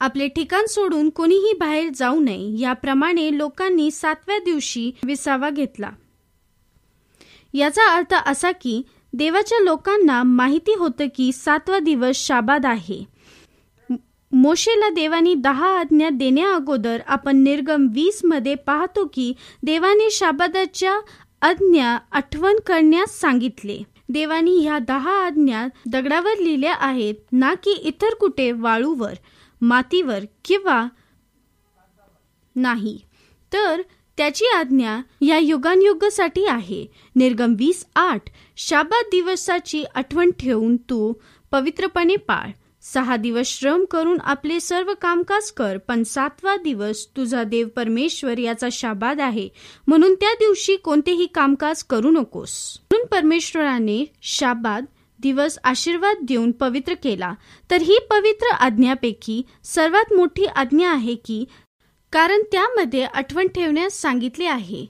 [0.00, 5.90] आपले ठिकाण सोडून कोणीही बाहेर जाऊ नये याप्रमाणे लोकांनी सातव्या दिवशी विसावा घेतला.
[7.54, 8.82] याचा अर्थ असा की
[9.12, 13.04] देवाच्या लोकांना माहिती होतं की सातवा दिवस शाबाद आहे.
[14.32, 19.32] मोशेला देवानी दहा आज्ञा देण्या अगोदर आपण निर्गम वीसमध्ये पाहतो की
[19.62, 20.98] देवाने शाबादाच्या
[21.42, 23.78] आज्ञा आठवण करण्यास सांगितले.
[24.08, 29.14] देवानी ह्या दहा आज्ञा दगडावर लिहिल्या आहेत ना की इतर कुठे वाळूवर.
[29.60, 30.86] मातीवर किंवा
[32.56, 33.00] नाही.
[33.52, 33.82] तर
[34.16, 36.86] त्याची आज्ञा या युगानयुगासाठी आहे.
[37.16, 38.22] निर्गम वीस आठ.
[38.56, 41.12] शाबाद दिवसाची आठवण ठेवून तू
[41.50, 42.50] पवित्रपणे पाळ.
[42.82, 48.68] सहा दिवस श्रम करून आपले सर्व कामकाज कर पण सातवा दिवस तुझा देव परमेश्वर याचा
[48.72, 49.48] शाबाद आहे.
[49.86, 52.78] म्हणून त्या दिवशी कोणतेही कामकाज करू नकोस.
[52.90, 54.84] म्हणून परमेश्वराने शाबाद
[55.22, 57.34] दिवस आशीर्वाद देऊन पवित्र केला.
[57.70, 61.44] तर ही पवित्र आज्ञापैकी सर्वात मोठी आज्ञा आहे की
[62.12, 64.86] कारण त्यामध्ये आठवण ठेवण्यास सांगितले आहे.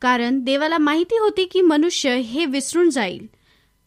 [0.00, 3.26] कारण देवाला माहिती होती की मनुष्य हे विसरून जाईल.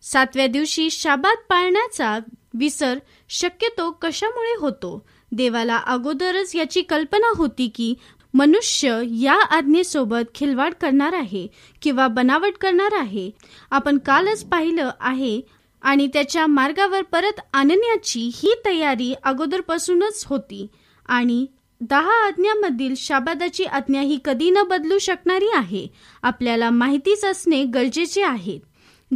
[0.02, 2.20] सातव्या दिवशी शाबात पाळण्याचा
[2.54, 5.08] विसर शक्यतो कशामुळे होतो?
[5.32, 7.94] देवाला अगोदरच याची कल्पना होती की
[8.34, 11.48] मनुष्य या आज्ञेसोबत खिलवाड करणार आहे
[11.82, 13.32] किंवा बनावट करणार आहे.
[13.72, 15.42] आपण कालच पाहिलं आहे
[15.82, 20.68] आणि त्याच्या मार्गावर परत आणण्याची ही तयारी अगोदरपासूनच होती.
[21.06, 21.46] आणि
[21.82, 25.88] दहा आज्ञामधील शाबादाची आज्ञा ही कधी न बदलू शकणारी आहे
[26.24, 28.60] आपल्याला माहितीच असणे गरजेचे आहे.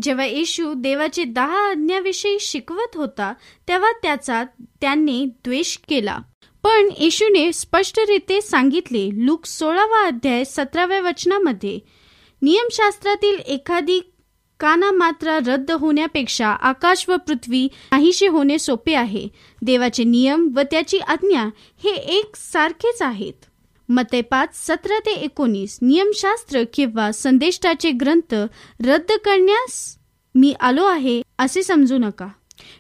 [0.02, 3.34] जेव्हा येशू देवाचे दहा आज्ञाविषयी शिकवत होता
[3.68, 4.44] तेव्हा त्याचा
[4.82, 6.18] त्याने द्वेष केला.
[6.64, 11.80] पण येशूने स्पष्टरीते सांगितले लूक सोळावा अध्याय सतराव्या वचनामध्ये
[12.42, 14.00] नियमशास्त्रातील एखादी
[14.60, 19.28] काना मात्रा रद्द होण्यापेक्षा आकाश व पृथ्वी नाहीशी होणे सोपे आहे.
[19.62, 21.50] देवाचे नियम व त्याची आज्ञा
[21.84, 23.46] हे एक सारखेच आहेत.
[23.90, 28.34] मते पाच सतरा ते एकोणीस नियमशास्त्र किंवा संदेष्टाचे ग्रंथ
[28.86, 29.98] रद्द करण्यास
[30.36, 32.28] मी आलो आहे असे समजू नका.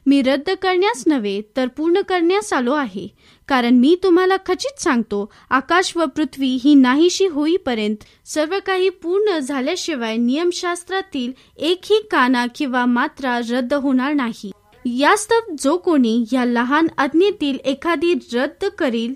[0.05, 3.07] मी रद्द करण्यास नव्हे तर पूर्ण करण्यास आलो आहे.
[3.47, 10.15] कारण मी तुम्हाला खचित सांगतो आकाश व पृथ्वी ही नाहीशी होईपर्यंत सर्व काही पूर्ण झाल्याशिवाय
[10.17, 14.51] नियमशास्त्रातील एकही काना किंवा मात्रा रद्द होणार नाही.
[14.85, 19.13] यास्तव जो कोणी या लहान आज्ञेतील एखादी रद्द करील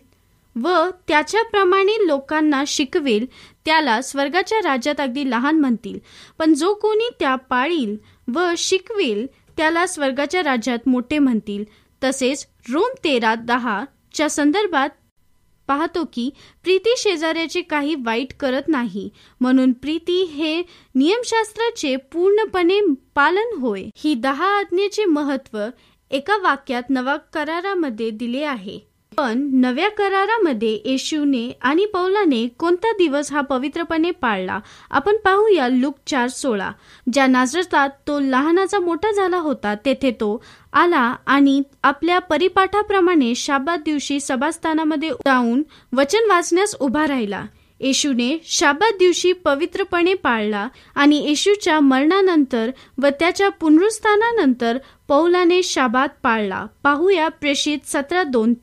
[0.62, 3.26] व त्याच्याप्रमाणे लोकांना शिकवेल
[3.65, 6.00] त्याला स्वर्गाच्या राज्यात अगदी लहान म्हणतील.
[6.39, 7.98] पण जो कोणी त्या पाळील
[8.34, 11.63] व शिकवेल त्याला स्वर्गाच्या राज्यात मोठे म्हणतील.
[12.04, 14.89] तसेच रोम तेरा दहा च्या संदर्भात
[15.67, 16.30] पाहतो की
[16.63, 19.10] प्रीती शेजाऱ्याचे काही वाईट करत नाही.
[19.41, 20.62] म्हणून प्रीती हे
[20.95, 22.80] नियमशास्त्राचे पूर्णपणे
[23.15, 23.84] पालन होय.
[23.95, 25.60] ही दहा आज्ञेचे महत्त्व
[26.12, 28.88] एका वाक्यात नवा करारामध्ये दिले आहे.
[29.17, 34.60] पण नव्या करारामध्ये येशूने आणि पौलाने कोणता दिवस हा पवित्रपणे पाळला?
[34.91, 36.69] आपण पाहूया लुक चार सोळा.
[37.13, 40.41] ज्या नाजरतात तो लहानाचा मोठा झाला होता तेथे तो
[40.74, 45.63] आला आणि आपल्या परिपाठाप्रमाणे शाबाद दिवशी सभास्थानामध्ये जाऊन
[45.98, 47.43] वचन वाचण्यास उभा राहिला.
[47.82, 56.65] येशूने शाबाद दिवशी पवित्रपणे पाळला आणि येशूच्या मरणानंतर व त्याच्या पुनरुस्थानानंतर पौलाने शाबाद पाळला.
[56.84, 58.54] पाहूया प्रेषित सतरा दोन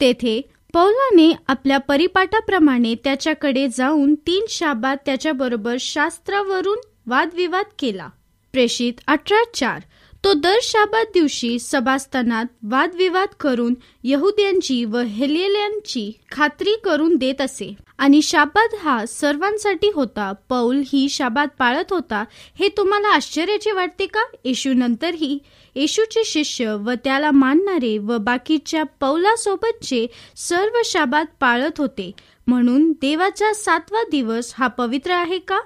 [0.00, 0.40] तेथे
[0.74, 8.08] पौलाने आपल्या परिपाठाप्रमाणे त्याच्याकडे जाऊन तीन शाबात त्याच्याबरोबर शास्त्रावरून वादविवाद केला.
[8.52, 9.80] प्रेषित अठरा चार.
[10.24, 17.74] तो दर शाबात दिवशी सभास्थानात वादविवाद करून यहुद्यांची व हेलेल्यांची खात्री करून देत असे.
[17.98, 20.32] आणि शाबाद हा सर्वांसाठी होता.
[20.48, 22.24] पौल ही शाबाद पाळत होता.
[22.58, 24.20] हे तुम्हाला आश्चर्याचे वाटते का?
[24.44, 25.38] येशू नंतरही
[25.74, 32.12] येशूचे शिष्य व त्याला मानणारे व बाकीच्या पौलासोबतचे सर्व शाबाद पाळत होते.
[32.46, 35.58] म्हणून देवाचा सातवा दिवस हा पवित्र आहे का?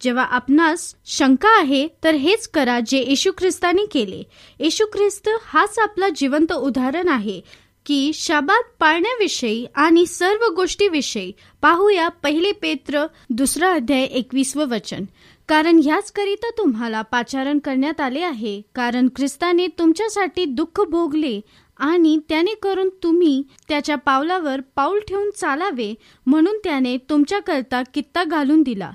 [0.00, 4.22] जेव्हा आपणास शंका आहे तर हेच करा जे येशू ख्रिस्ताने केले.
[4.60, 7.40] येशू ख्रिस्त हाच आपला जिवंत उदाहरण आहे
[7.86, 11.32] की शाबात पाळण्याविषयी आणि सर्व गोष्टीविषयी
[11.62, 15.04] पाहूया पहिले पेत्र दुसरा अध्याय एकवीसवं वचन.
[15.48, 21.40] कारण ह्याचकरिता तुम्हाला पाचारण करण्यात आले आहे कारण ख्रिस्ताने तुमच्यासाठी दुःख भोगले
[21.78, 25.94] आणि त्याने करून तुम्ही त्याच्या पावलावर पाऊल ठेवून चालावे
[26.26, 28.90] म्हणून त्याने तुमच्याकरता कित्ता घालून दिला.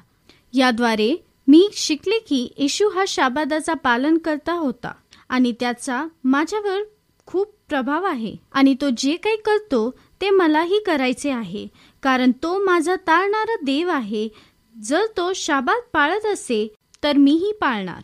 [0.57, 1.15] याद्वारे
[1.47, 4.91] मी शिकले की येशू हा शाबादाचा पालन करता होता
[5.29, 6.81] आणि त्याचा माझ्यावर
[7.25, 9.89] खूप प्रभाव आहे आणि तो जे काही करतो
[10.21, 11.67] ते मलाही करायचे आहे
[12.03, 14.27] कारण तो माझा ताळणारा देव आहे.
[14.75, 16.67] जर तो शाबाद पाळत असे
[17.03, 18.01] तर मीही पाळणार.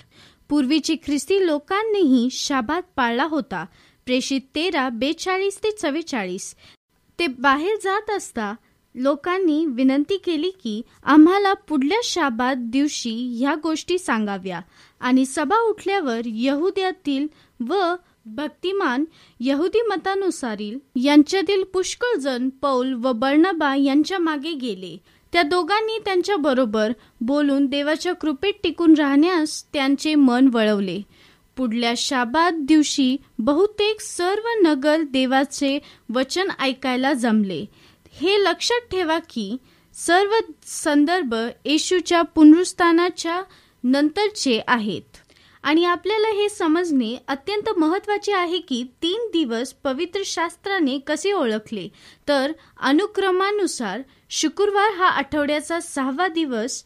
[0.49, 3.65] पूर्वीची ख्रिस्ती लोकांनीही शाबाद पाळला होता.
[4.05, 6.53] प्रेषित तेरा बेचाळीस ते चव्वेचाळीस.
[7.19, 8.53] ते बाहेर जात असता
[8.95, 14.61] लोकांनी विनंती केली की आम्हाला पुढल्या शाबाद दिवशी ह्या गोष्टी सांगाव्या.
[14.99, 17.27] आणि सभा उठल्यावर यहुद्यातील
[17.67, 19.05] व भक्तिमान
[19.39, 24.97] यहुदी मतानुसारील यांच्यातील पुष्कळ जण पौल व बर्णबा यांच्या मागे गेले.
[25.33, 31.01] त्या दोघांनी त्यांच्या बरोबर बोलून देवाच्या कृपेत टिकून राहण्यास त्यांचे मन वळवले.
[31.57, 35.79] पुढल्या शाबाद दिवशी बहुतेक सर्व नगर देवाचे
[36.13, 37.65] वचन ऐकायला जमले.
[38.21, 39.57] हे लक्षात ठेवा की
[39.93, 41.33] सर्व संदर्भ
[41.65, 43.43] येशूच्या पुनरुस्थानाच्या
[43.83, 45.17] नंतरचे आहेत.
[45.63, 51.89] आणि आपल्याला हे समजणे अत्यंत महत्त्वाचे आहे की तीन दिवस पवित्र शास्त्राने कसे ओळखले?
[52.27, 56.83] तर अनुक्रमानुसार शुक्रवार हा आठवड्याचा सहावा दिवस.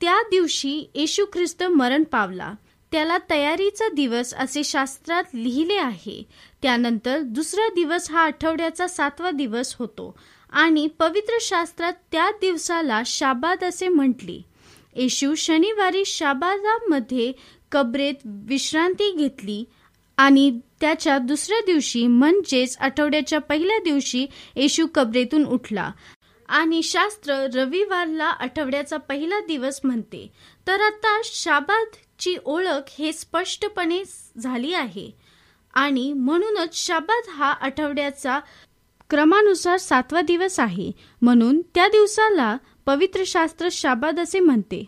[0.00, 2.54] त्या दिवशी येशू ख्रिस्त मरण पावला.
[2.92, 6.22] त्याला तयारीचा दिवस असे शास्त्रात लिहिले आहे.
[6.62, 10.18] त्यानंतर दुसरा दिवस हा आठवड्याचा सातवा दिवस होतो.
[10.56, 14.42] आणि पवित्र शास्त्रात त्या दिवसाला शाबाद असे म्हटले.
[14.96, 17.32] येशू शनिवारी शाबादामध्ये
[17.72, 19.64] कबरेत विश्रांती घेतली
[20.16, 25.92] आणि त्याच्या दुसऱ्या दिवशी म्हणजेच आठवड्याच्या पहिल्या दिवशी येशू कबरेतून उठला.
[26.48, 30.32] आणि शास्त्र रविवारला आठवड्याचा पहिला दिवस म्हणते.
[30.66, 34.02] तर आता शाबादची ओळख हे स्पष्टपणे
[34.38, 35.26] झाली आहे.
[35.74, 38.40] आणि म्हणूनच शाबाद हा आठवड्याचा
[39.10, 40.92] क्रमानुसार सातवा दिवस आहे.
[41.22, 44.84] म्हणून त्या दिवसाला पवित्र शास्त्र शाबाद असे म्हणते.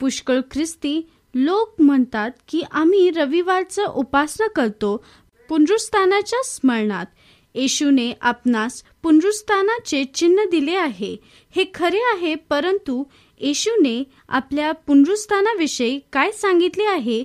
[0.00, 5.04] पुष्कळ ख्रिस्ती लोक म्हणतात की आम्ही रविवारचं उपासना करतो
[5.48, 7.06] पुनरुस्थानाच्या स्मरणात.
[7.54, 11.16] येशूने आपणास पुनरुस्थानाचे चिन्ह दिले आहे.
[11.56, 13.04] हे खरे आहे परंतु
[13.40, 17.24] येशूने आपल्या पुनरुस्थानाविषयी काय सांगितले आहे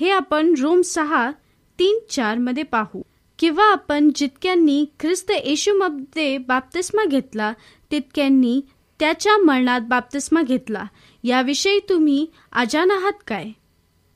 [0.00, 1.30] हे आपण रोम सहा
[1.78, 3.02] तीन चारमध्ये पाहू.
[3.42, 7.52] किंवा आपण जितक्यांनी ख्रिस्त येशूमध्ये बाप्तिस्मा घेतला
[7.90, 8.60] तितक्यांनी
[9.00, 10.84] त्याच्या मरणात बाप्तिस्मा घेतला.
[11.24, 13.44] याविषयी तुम्ही अजान आहात काय?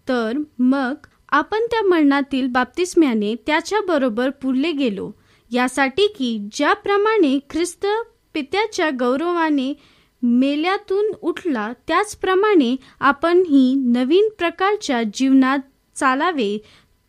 [0.09, 0.95] तर मग
[1.29, 5.11] आपण त्या मरणातील बाप्तिस्म्याने त्याच्याबरोबर पुरले गेलो.
[5.51, 7.87] यासाठी की ज्याप्रमाणे ख्रिस्त
[8.35, 9.75] पित्याच्या गौरवाने
[10.23, 15.59] मेल्यातून उठला त्याचप्रमाणे आपणही नवीन प्रकारच्या जीवनात
[15.97, 16.59] चालावे.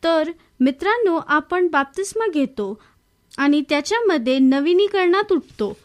[0.04, 2.80] तर मित्रांनो आपण बाप्तिस्मा घेतो
[3.38, 5.78] आणि त्याच्यामध्ये नवीनीकरणात उठतो.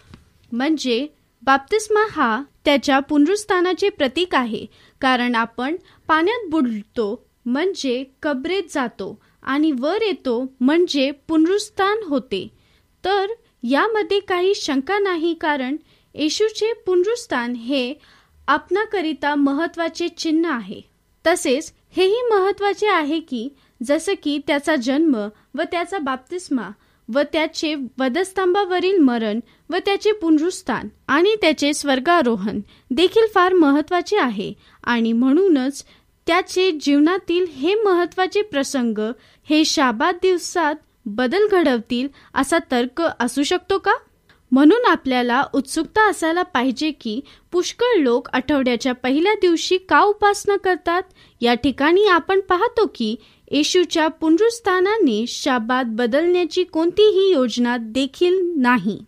[0.52, 1.06] म्हणजे
[1.42, 4.64] बाप्तिस्मा हा त्याच्या पुनरुस्थानाचे प्रतीक आहे
[5.00, 5.76] कारण आपण
[6.08, 12.46] पाण्यात बुडतो म्हणजे कबरेत जातो आणि वर येतो म्हणजे पुनरुस्थान होते.
[13.04, 13.32] तर
[13.62, 15.76] यामध्ये काही शंका नाही कारण
[16.14, 17.94] येशूचे पुनरुस्थान हे
[18.48, 20.80] आपणाकरिता महत्त्वाचे चिन्ह आहे.
[21.24, 23.48] तसेच हेही महत्त्वाचे आहे की
[23.82, 26.70] जसं की त्याचा जन्म व त्याचा बाप्तिस्मा
[27.14, 34.52] व त्याचे वधस्तंभावरील मरण व त्याचे पुनरुस्थान आणि त्याचे स्वर्गारोहण देखील फार महत्त्वाचे आहे.
[34.84, 35.84] आणि म्हणूनच
[36.26, 38.98] त्याचे जीवनातील हे महत्त्वाचे प्रसंग
[39.48, 40.74] हे शाबाद दिवसात
[41.06, 43.92] बदल घडवतील असा तर्क असू शकतो का?
[44.52, 47.20] म्हणून आपल्याला उत्सुकता असायला पाहिजे की
[47.52, 51.02] पुष्कळ लोक आठवड्याच्या पहिल्या दिवशी का उपासना करतात?
[51.40, 53.14] या ठिकाणी आपण पाहतो की
[53.50, 58.98] येशूच्या पुनरुस्थानाने शाबाद बदलण्याची कोणतीही योजना देखील नाही.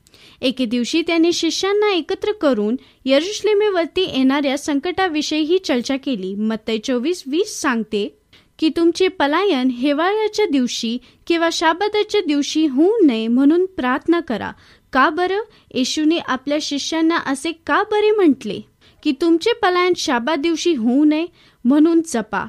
[0.41, 6.35] एके दिवशी त्याने शिष्यांना एकत्र करून यरुश्लेमेवरती येणाऱ्या संकटाविषयी चर्चा केली.
[6.35, 8.19] मत्तय चोवीस वीस सांगते
[8.59, 14.53] की तुमचे पलायन हिवाळ्याच्या दिवशी किंवा शाबदाच्या दिवशी होऊ नये म्हणून प्रार्थना करा.
[14.95, 15.41] का बरं?
[15.75, 18.61] येशूने आपल्या शिष्यांना असे का बरे म्हटले?
[19.03, 21.27] की तुमचे पलायन शाबा दिवशी होऊ नये
[21.65, 22.45] म्हणून जपा.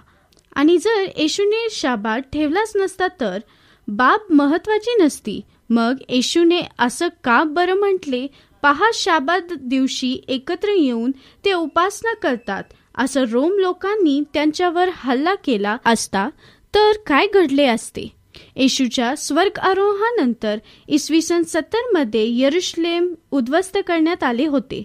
[0.55, 3.39] आणि जर येशूने शाबा ठेवलाच नसता तर
[3.87, 5.41] बाब महत्वाची नसती.
[5.69, 8.27] मग येशूने असं का बरं म्हटले?
[8.61, 11.11] पहा शाबाद दिवशी एकत्र येऊन
[11.45, 12.63] ते उपासना करतात.
[12.97, 16.29] असं रोम लोकांनी त्यांच्यावर हल्ला केला असता
[16.75, 18.07] तर काय घडले असते?
[18.55, 24.83] येशूच्या स्वर्ग आरोहानंतर इसवी सन सत्तरमध्ये यरुश्लेम उद्ध्वस्त करण्यात आले होते.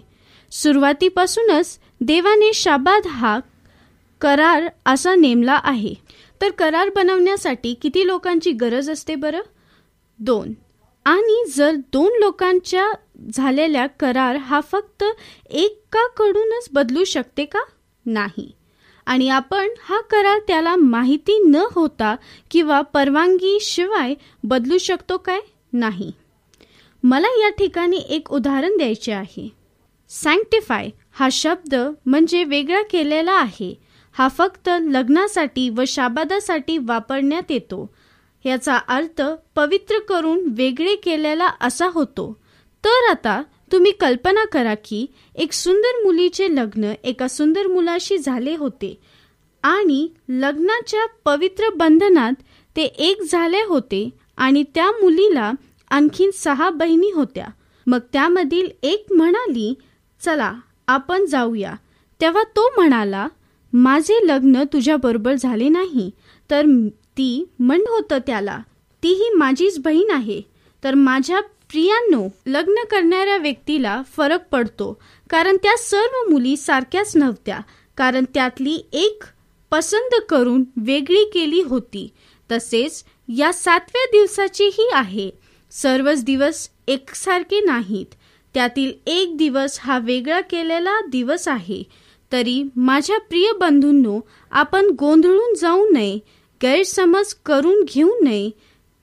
[0.51, 3.39] सुरुवातीपासूनच देवाने शाबाद हा
[4.21, 5.93] करार असा नेमला आहे.
[6.41, 9.41] तर करार बनवण्यासाठी किती लोकांची गरज असते बरं?
[10.19, 10.53] दोन.
[11.05, 12.91] आणि जर दोन लोकांच्या
[13.33, 15.03] झालेल्या करार हा फक्त
[15.49, 17.59] एकाकडूनच बदलू शकते का?
[18.05, 18.51] नाही.
[19.11, 22.15] आणि आपण हा करार त्याला माहिती न होता
[22.51, 25.39] किंवा परवानगी शिवाय बदलू शकतो काय?
[25.73, 26.11] नाही.
[27.03, 29.49] मला या ठिकाणी एक उदाहरण द्यायचे आहे.
[30.09, 33.75] सँक्टिफाय हा शब्द म्हणजे वेगळा केलेला आहे.
[34.11, 37.93] हा फक्त लग्नासाठी व शाबादासाठी वापरण्यात येतो.
[38.45, 39.21] याचा अर्थ
[39.55, 42.37] पवित्र करून वेगळे केलेला असा होतो.
[42.85, 45.05] तर आता तुम्ही कल्पना करा की
[45.35, 48.99] एक सुंदर मुलीचे लग्न एका सुंदर मुलाशी झाले होते
[49.63, 52.33] आणि लग्नाच्या पवित्र बंधनात
[52.75, 55.51] ते एक झाले होते आणि त्या मुलीला
[55.89, 57.45] आणखीन सहा बहिणी होत्या.
[57.87, 59.73] मग त्यामधील एक म्हणाली
[60.21, 60.53] चला
[60.87, 61.73] आपण जाऊया.
[62.21, 63.27] तेव्हा तो म्हणाला
[63.73, 66.09] माझे लग्न तुझ्याबरोबर झाले नाही
[66.49, 66.65] तर
[67.17, 68.59] ती म्हण होतं त्याला.
[69.03, 70.41] तीही माझीच बहीण आहे.
[70.83, 71.39] तर माझ्या
[71.71, 77.59] प्रियांनो लग्न करणाऱ्या व्यक्तीला फरक पडतो कारण त्या सर्व मुली सारख्याच नव्हत्या
[77.97, 79.23] कारण त्यातली एक
[79.71, 82.09] पसंत करून वेगळी केली होती.
[82.51, 83.03] तसेच
[83.37, 85.31] या सातव्या दिवसाचीही आहे.
[85.71, 88.13] सर्वच दिवस एकसारखे नाहीत.
[88.53, 91.83] त्यातील एक दिवस हा वेगळा केलेला दिवस आहे.
[92.31, 94.19] तरी माझ्या प्रिय बंधूंनो
[94.51, 96.19] आपण गोंधळून जाऊ नये
[96.63, 98.49] गैरसमज करून घेऊ नये.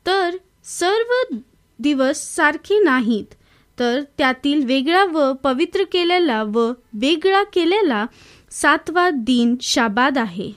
[0.06, 1.36] तर सर्व
[1.78, 3.34] दिवस सारखे नाहीत.
[3.78, 8.06] तर त्यातील वेगळा व पवित्र केलेला व वेगळा केलेला
[8.50, 10.52] सातवा दिन शाबाद आहे.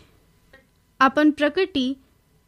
[1.00, 1.94] आपण प्रकटी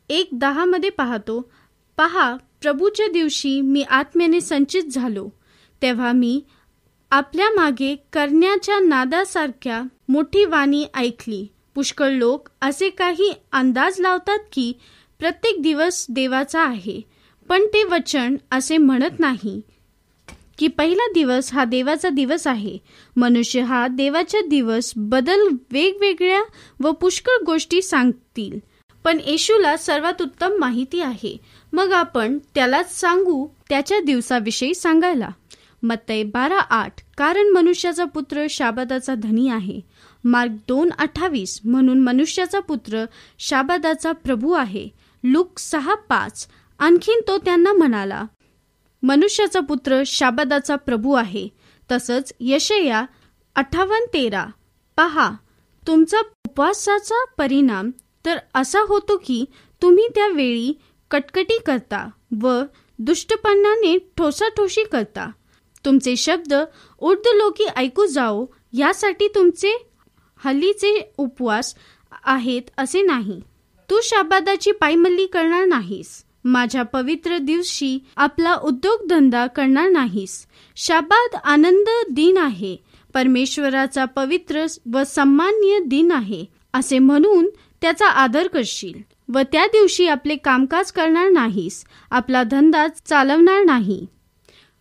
[0.10, 1.52] एक दहामध्ये पाहतो
[1.98, 5.30] पहा प्रभूच्या दिवशी मी आत्म्याने संचित झालो.
[5.82, 6.42] तेव्हा मी
[7.12, 11.48] आपल्या मागे करण्याच्या नादासारख्या मोठी वाणी ऐकली.
[11.76, 14.74] पुष्कळ लोक असे काही अंदाज लावतात की
[15.20, 17.02] प्रत्येक दिवस देवाचा आहे.
[17.54, 19.62] पण ते वचन असे म्हणत नाही
[20.58, 22.78] की पहिला दिवस हा देवाचा दिवस आहे.
[23.18, 25.42] मनुष्य हा देवाचा दिवस बदल
[25.72, 26.42] वेगवेगळ्या
[26.80, 28.60] व पुष्कळ गोष्टी सांगतील.
[29.04, 31.38] पण येशूला सर्वात उत्तम माहिती आहे.
[31.74, 35.30] मग आपण त्यालाच सांगू त्याच्या दिवसाविषयी सांगायला.
[35.84, 39.80] मत्तय बारा आठ कारण मनुष्याचा पुत्र शाबादाचा धनी आहे.
[40.24, 43.06] मार्ग दोन अठ्ठावीस म्हणून मनुष्याचा पुत्र
[43.40, 44.90] शाबादाचा प्रभू आहे.
[45.24, 46.48] लुक सहा पाच
[46.80, 48.24] आणखीन तो त्यांना म्हणाला
[49.04, 51.48] मनुष्याचा पुत्र शाबादाचा प्रभू आहे.
[51.92, 53.06] तसंच यशया
[53.56, 54.46] अठ्ठावन्न तेरा.
[54.98, 55.32] पहा
[55.88, 57.92] तुमचा उपवासाचा परिणाम
[58.26, 59.46] तर असा होतो की
[59.82, 60.74] तुम्ही त्यावेळी
[61.12, 62.10] कटकटी करता
[62.42, 62.62] व
[63.00, 65.30] दुष्टपणाने ठोसाठोशी करता.
[65.86, 66.54] तुमचे शब्द
[67.02, 69.88] लोकी ऐकू जाओ यासाठी तुमचे
[70.46, 71.76] हल्लीचे उपवास
[72.24, 73.42] आहेत असे नाही.
[73.90, 76.24] तू शाबादाची पायमल्ली करणार नाहीस.
[76.44, 80.48] माझ्या पवित्र दिवशी आपला उद्योगधंदा करणार नाहीस.
[80.76, 82.78] शाबाद आनंद दिन आहे.
[83.14, 87.50] परमेश्वराचा पवित्र व सन्मान्य दिन आहे असे म्हणून
[87.82, 89.14] त्याचा आदर करशील.
[89.34, 94.06] व त्या दिवशी आपले कामकाज करणार नाहीस आपला धंदा चालवणार नाही.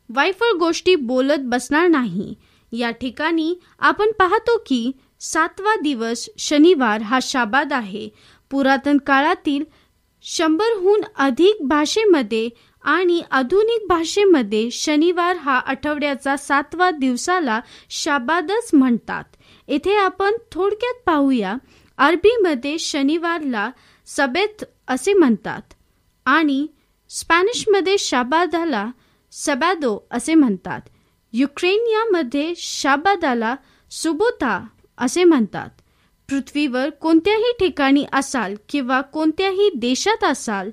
[0.09, 2.35] वायफळ गोष्टी बोलत बसणार नाही.
[2.73, 4.91] या ठिकाणी आपण पाहतो की
[5.21, 8.09] सातवा दिवस शनिवार हा शाबाद आहे.
[8.51, 9.65] पुरातन काळातील
[10.25, 12.49] शंभरहून अधिक भाषेमध्ये
[12.83, 17.61] आणि आधुनिक भाषेमध्ये शनिवार हा आठवड्याचा सातवा दिवसाला
[17.91, 19.25] शाबादच म्हणतात.
[19.69, 21.55] येथे आपण थोडक्यात पाहूया
[21.99, 23.71] अरबीमध्ये शनिवारला
[24.07, 25.75] सबेत असे म्हणतात
[26.27, 26.67] आणि
[27.11, 28.87] स्पॅनिशमध्ये शाबादाला
[29.33, 30.81] सबादो असे म्हणतात.
[31.33, 33.55] युक्रेनियामध्ये शाबादाला
[33.91, 34.67] सुबोता
[34.99, 35.71] असे म्हणतात.
[36.33, 40.71] पृथ्वीवर कोणत्याही ठिकाणी असाल किंवा कोणत्याही देशात असाल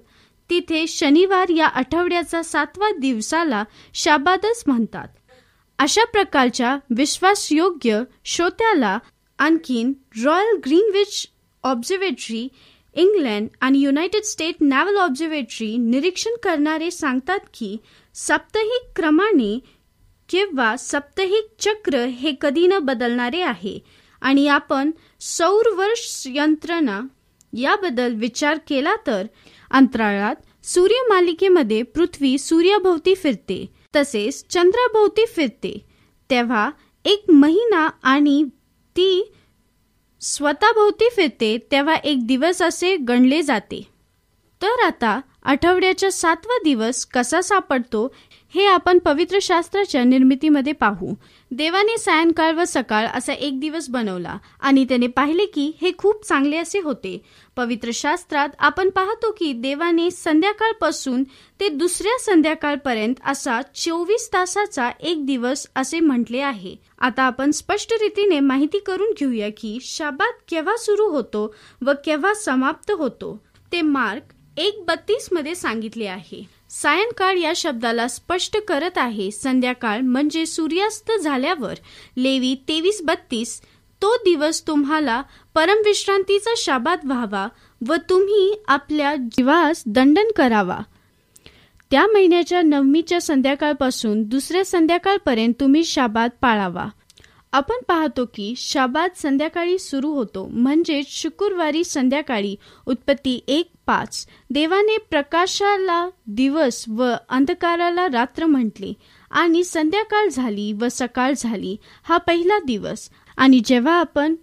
[0.49, 5.07] तिथे शनिवार या आठवड्याचा सातवा दिवसाला शाबादच म्हणतात.
[5.79, 8.97] अशा प्रकारच्या विश्वासयोग्य श्रोत्याला
[9.39, 9.91] आणखीन
[10.23, 11.27] रॉयल ग्रीनविच
[11.63, 12.47] ऑब्झर्वेटरी
[12.95, 17.75] इंग्लंड आणि युनायटेड स्टेट नॅव्हल ऑब्झर्वेटरी निरीक्षण करणारे सांगतात की
[18.15, 19.57] साप्ताहिक क्रमाने
[20.29, 23.79] किंवा साप्ताहिक चक्र हे कधी न बदलणारे आहे
[24.21, 27.01] आणि आपण सौरवर्ष यंत्रणा
[27.53, 29.25] याबद्दल विचार केला तर
[29.71, 33.65] अंतराळात सूर्य मालिकेमध्ये पृथ्वी सूर्याभोवती फिरते
[33.95, 35.77] तसेच चंद्राभोवती फिरते.
[36.29, 36.69] तेव्हा
[37.05, 38.43] एक महिना आणि
[38.95, 39.31] ती
[40.21, 43.81] स्वतःभोवती फिरते तेव्हा एक दिवस असे गणले जाते.
[44.61, 48.07] तर आता आठवड्याचा सातवा दिवस कसा सापडतो
[48.55, 51.13] हे आपण पवित्र शास्त्राच्या निर्मितीमध्ये पाहू.
[51.51, 56.57] देवाने सायंकाळ व सकाळ असा एक दिवस बनवला आणि त्याने पाहिले की हे खूप चांगले
[56.57, 57.21] असे होते.
[57.57, 61.23] पवित्र शास्त्रात आपण पाहतो की देवाने संध्याकाळपासून
[61.59, 66.75] ते दुसऱ्या संध्याकाळपर्यंत असा चोवीस तासाचा एक दिवस असे म्हटले आहे.
[66.99, 72.91] आता आपण स्पष्ट रीतीने माहिती करून घेऊया की शाबात केव्हा सुरू होतो व केव्हा समाप्त
[72.91, 73.41] होतो.
[73.71, 76.58] ते मार्क एक बत्तीसमध्ये सांगितले आहे.
[76.69, 79.31] सायंकाळ या शब्दाला स्पष्ट करत आहे.
[79.31, 81.73] संध्याकाळ म्हणजे सूर्यास्त झाल्यावर.
[82.17, 83.61] लेवी तेवीस बत्तीस.
[84.01, 85.21] तो दिवस तुम्हाला
[85.55, 87.47] परमविश्रांतीचा शाबात व्हावा
[87.87, 90.79] व तुम्ही आपल्या जीवास दंडन करावा.
[91.91, 96.87] त्या महिन्याच्या नवमीच्या संध्याकाळपासून दुसऱ्या संध्याकाळपर्यंत तुम्ही शाबात पाळावा.
[97.53, 100.45] आपण पाहतो की शाबाद संध्याकाळी सुरू होतो.
[100.53, 104.25] म्हणजेच शुक्रवारी संध्याकाळी उत्पत्ती एक पाच.
[104.49, 108.93] देवाने प्रकाशाला दिवस व अंधकाराला रात्र म्हटले
[109.31, 113.09] आणि संध्याकाळ झाली व सकाळ झाली हा पहिला दिवस.
[113.37, 114.35] आणि जेव्हा आपण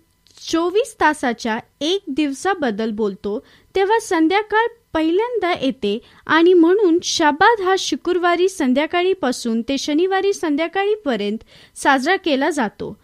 [0.50, 3.38] चोवीस तासाच्या एक दिवसाबद्दल बोलतो
[3.74, 4.66] तेव्हा संध्याकाळ
[4.96, 11.38] पहिल्यांदा येते आणि म्हणून शाबाद हा शुक्रवारी संध्याकाळीपासून ते शनिवारी संध्याकाळीपर्यंत
[11.76, 12.96] साजरा केला जातो.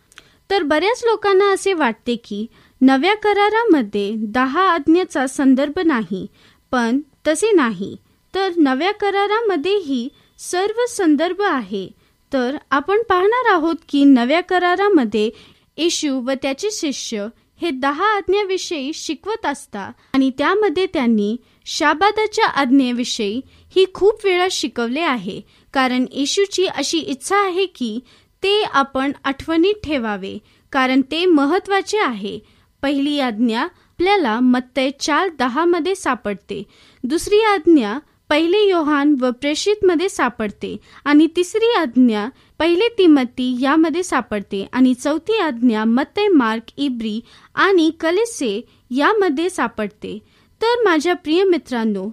[0.51, 2.47] तर बऱ्याच लोकांना असे वाटते की
[2.80, 6.26] नव्या करारामध्ये दहा आज्ञेचा संदर्भ नाही
[6.72, 7.97] पण तसे नाही.
[8.34, 11.88] तर नव्या करारामध्येही सर्व संदर्भ आहे.
[12.32, 15.30] तर आपण पाहणार आहोत की नव्या करारामध्ये
[15.76, 17.26] येशू व त्याचे शिष्य
[17.61, 21.36] हे दहा आज्ञाविषयी शिकवत असता आणि त्यामध्ये त्यांनी
[21.66, 23.40] शाबादाच्या आज्ञेविषयी
[23.76, 25.40] ही खूप वेळा शिकवले आहे
[25.74, 28.00] कारण येशूची अशी इच्छा आहे की
[28.42, 30.38] ते आपण आठवणीत ठेवावे
[30.72, 32.38] कारण ते महत्त्वाचे आहे.
[32.82, 36.62] पहिली आज्ञा आपल्याला मत्तय चार दहामध्ये सापडते.
[37.04, 37.98] दुसरी आज्ञा
[38.28, 40.76] पहिले योहान व प्रेषितमध्ये सापडते.
[41.04, 44.66] आणि तिसरी आज्ञा पहिले तिमत्ती यामध्ये सापडते.
[44.72, 47.20] आणि चौथी आज्ञा मत्तय मार्क इब्री
[47.54, 48.60] आणि कलेसे
[48.90, 50.18] यामध्ये सापडते.
[50.62, 52.10] तर माझ्या प्रिय मित्रांनो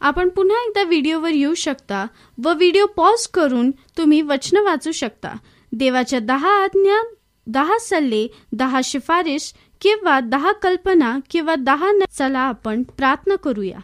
[0.00, 2.06] आपण पुन्हा एकदा व्हिडिओवर येऊ शकता
[2.44, 5.36] व व्हिडिओ पॉज करून तुम्ही वचन वाचू शकता.
[5.72, 7.00] देवाच्या दहा आज्ञा
[7.46, 13.78] दहा सल्ले दहा शिफारिश किंवा दहा कल्पना किंवा दहा चला आपण प्रार्थना करूया.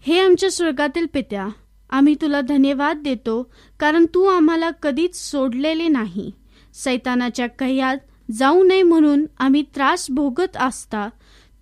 [0.00, 1.48] हे आमच्या स्वर्गातील पित्या
[1.90, 3.42] आम्ही तुला धन्यवाद देतो
[3.80, 6.30] कारण तू आम्हाला कधीच सोडलेले नाही.
[6.74, 11.08] सैतानाच्या कह्यात जाऊ नये म्हणून आम्ही त्रास भोगत असता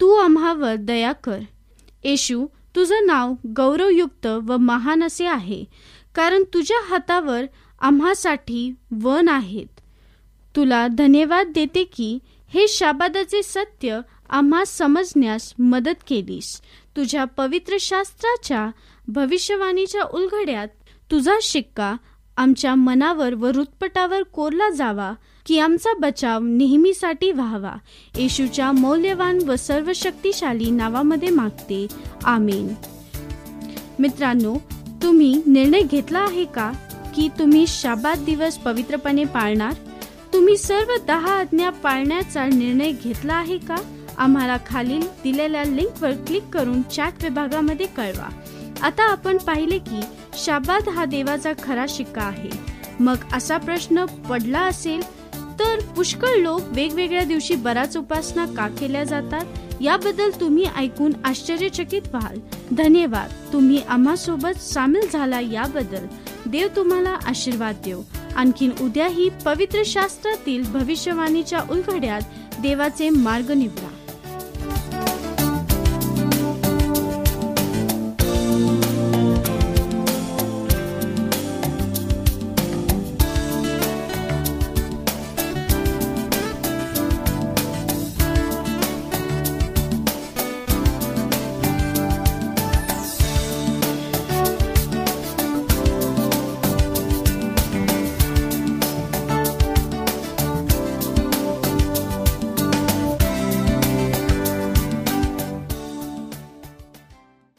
[0.00, 1.38] तू आम्हावर दया कर.
[2.04, 2.46] येशू
[2.76, 5.64] तुझं नाव गौरवयुक्त व महान असे आहे
[6.14, 7.44] कारण तुझ्या हातावर
[7.80, 9.80] आम्हासाठी वन आहेत.
[10.56, 12.18] तुला धन्यवाद देते की
[12.48, 16.60] हे शाबादाचे सत्य आम्हा समजण्यास मदत केलीस.
[16.96, 18.70] तुझ्या पवित्र शास्त्राच्या
[19.08, 20.68] भविष्यवाणीच्या उलघड्यात
[21.10, 21.96] तुझा शिक्का
[22.36, 25.12] आमच्या मनावर व हृदपटावर कोरला जावा
[25.48, 27.72] की आमचा बचाव नेहमीसाठी व्हावा.
[28.16, 31.86] येशूच्या मौल्यवान व सर्व शक्तिशाली नावामध्ये मागते.
[32.24, 32.74] आमेन.
[33.98, 34.56] मित्रांनो
[35.02, 36.72] तुम्ही निर्णय घेतला आहे का?
[37.16, 39.72] की तुम्ही शाबात दिवस पवित्रपणे पाळणार?
[40.32, 43.76] तुम्ही सर्व दहा आज्ञा पाळण्याचा निर्णय घेतला आहे का?
[44.18, 48.28] आम्हाला खालील दिलेल्या लिंकवर क्लिक करून चॅट विभागामध्ये कळवा.
[48.82, 50.00] आता आपण पाहिले की
[50.44, 52.50] शाबाद हा देवाचा खरा शिक्का आहे.
[53.00, 55.18] मग असा प्रश्न पडला असेल
[55.58, 59.44] तर पुष्कळ लोक वेगवेगळ्या दिवशी बराच उपासना का केल्या जातात?
[59.80, 62.38] याबद्दल तुम्ही ऐकून आश्चर्यचकित व्हाल.
[62.76, 63.52] धन्यवाद.
[63.52, 66.06] तुम्ही आम्हासोबत सामील झाला याबद्दल.
[66.46, 68.00] देव तुम्हाला आशीर्वाद देव.
[68.36, 72.20] आणखीन उद्याही पवित्र शास्त्रातील भविष्यवाणीच्या उलघड्यात
[72.62, 73.88] देवाचे मार्ग निवडा.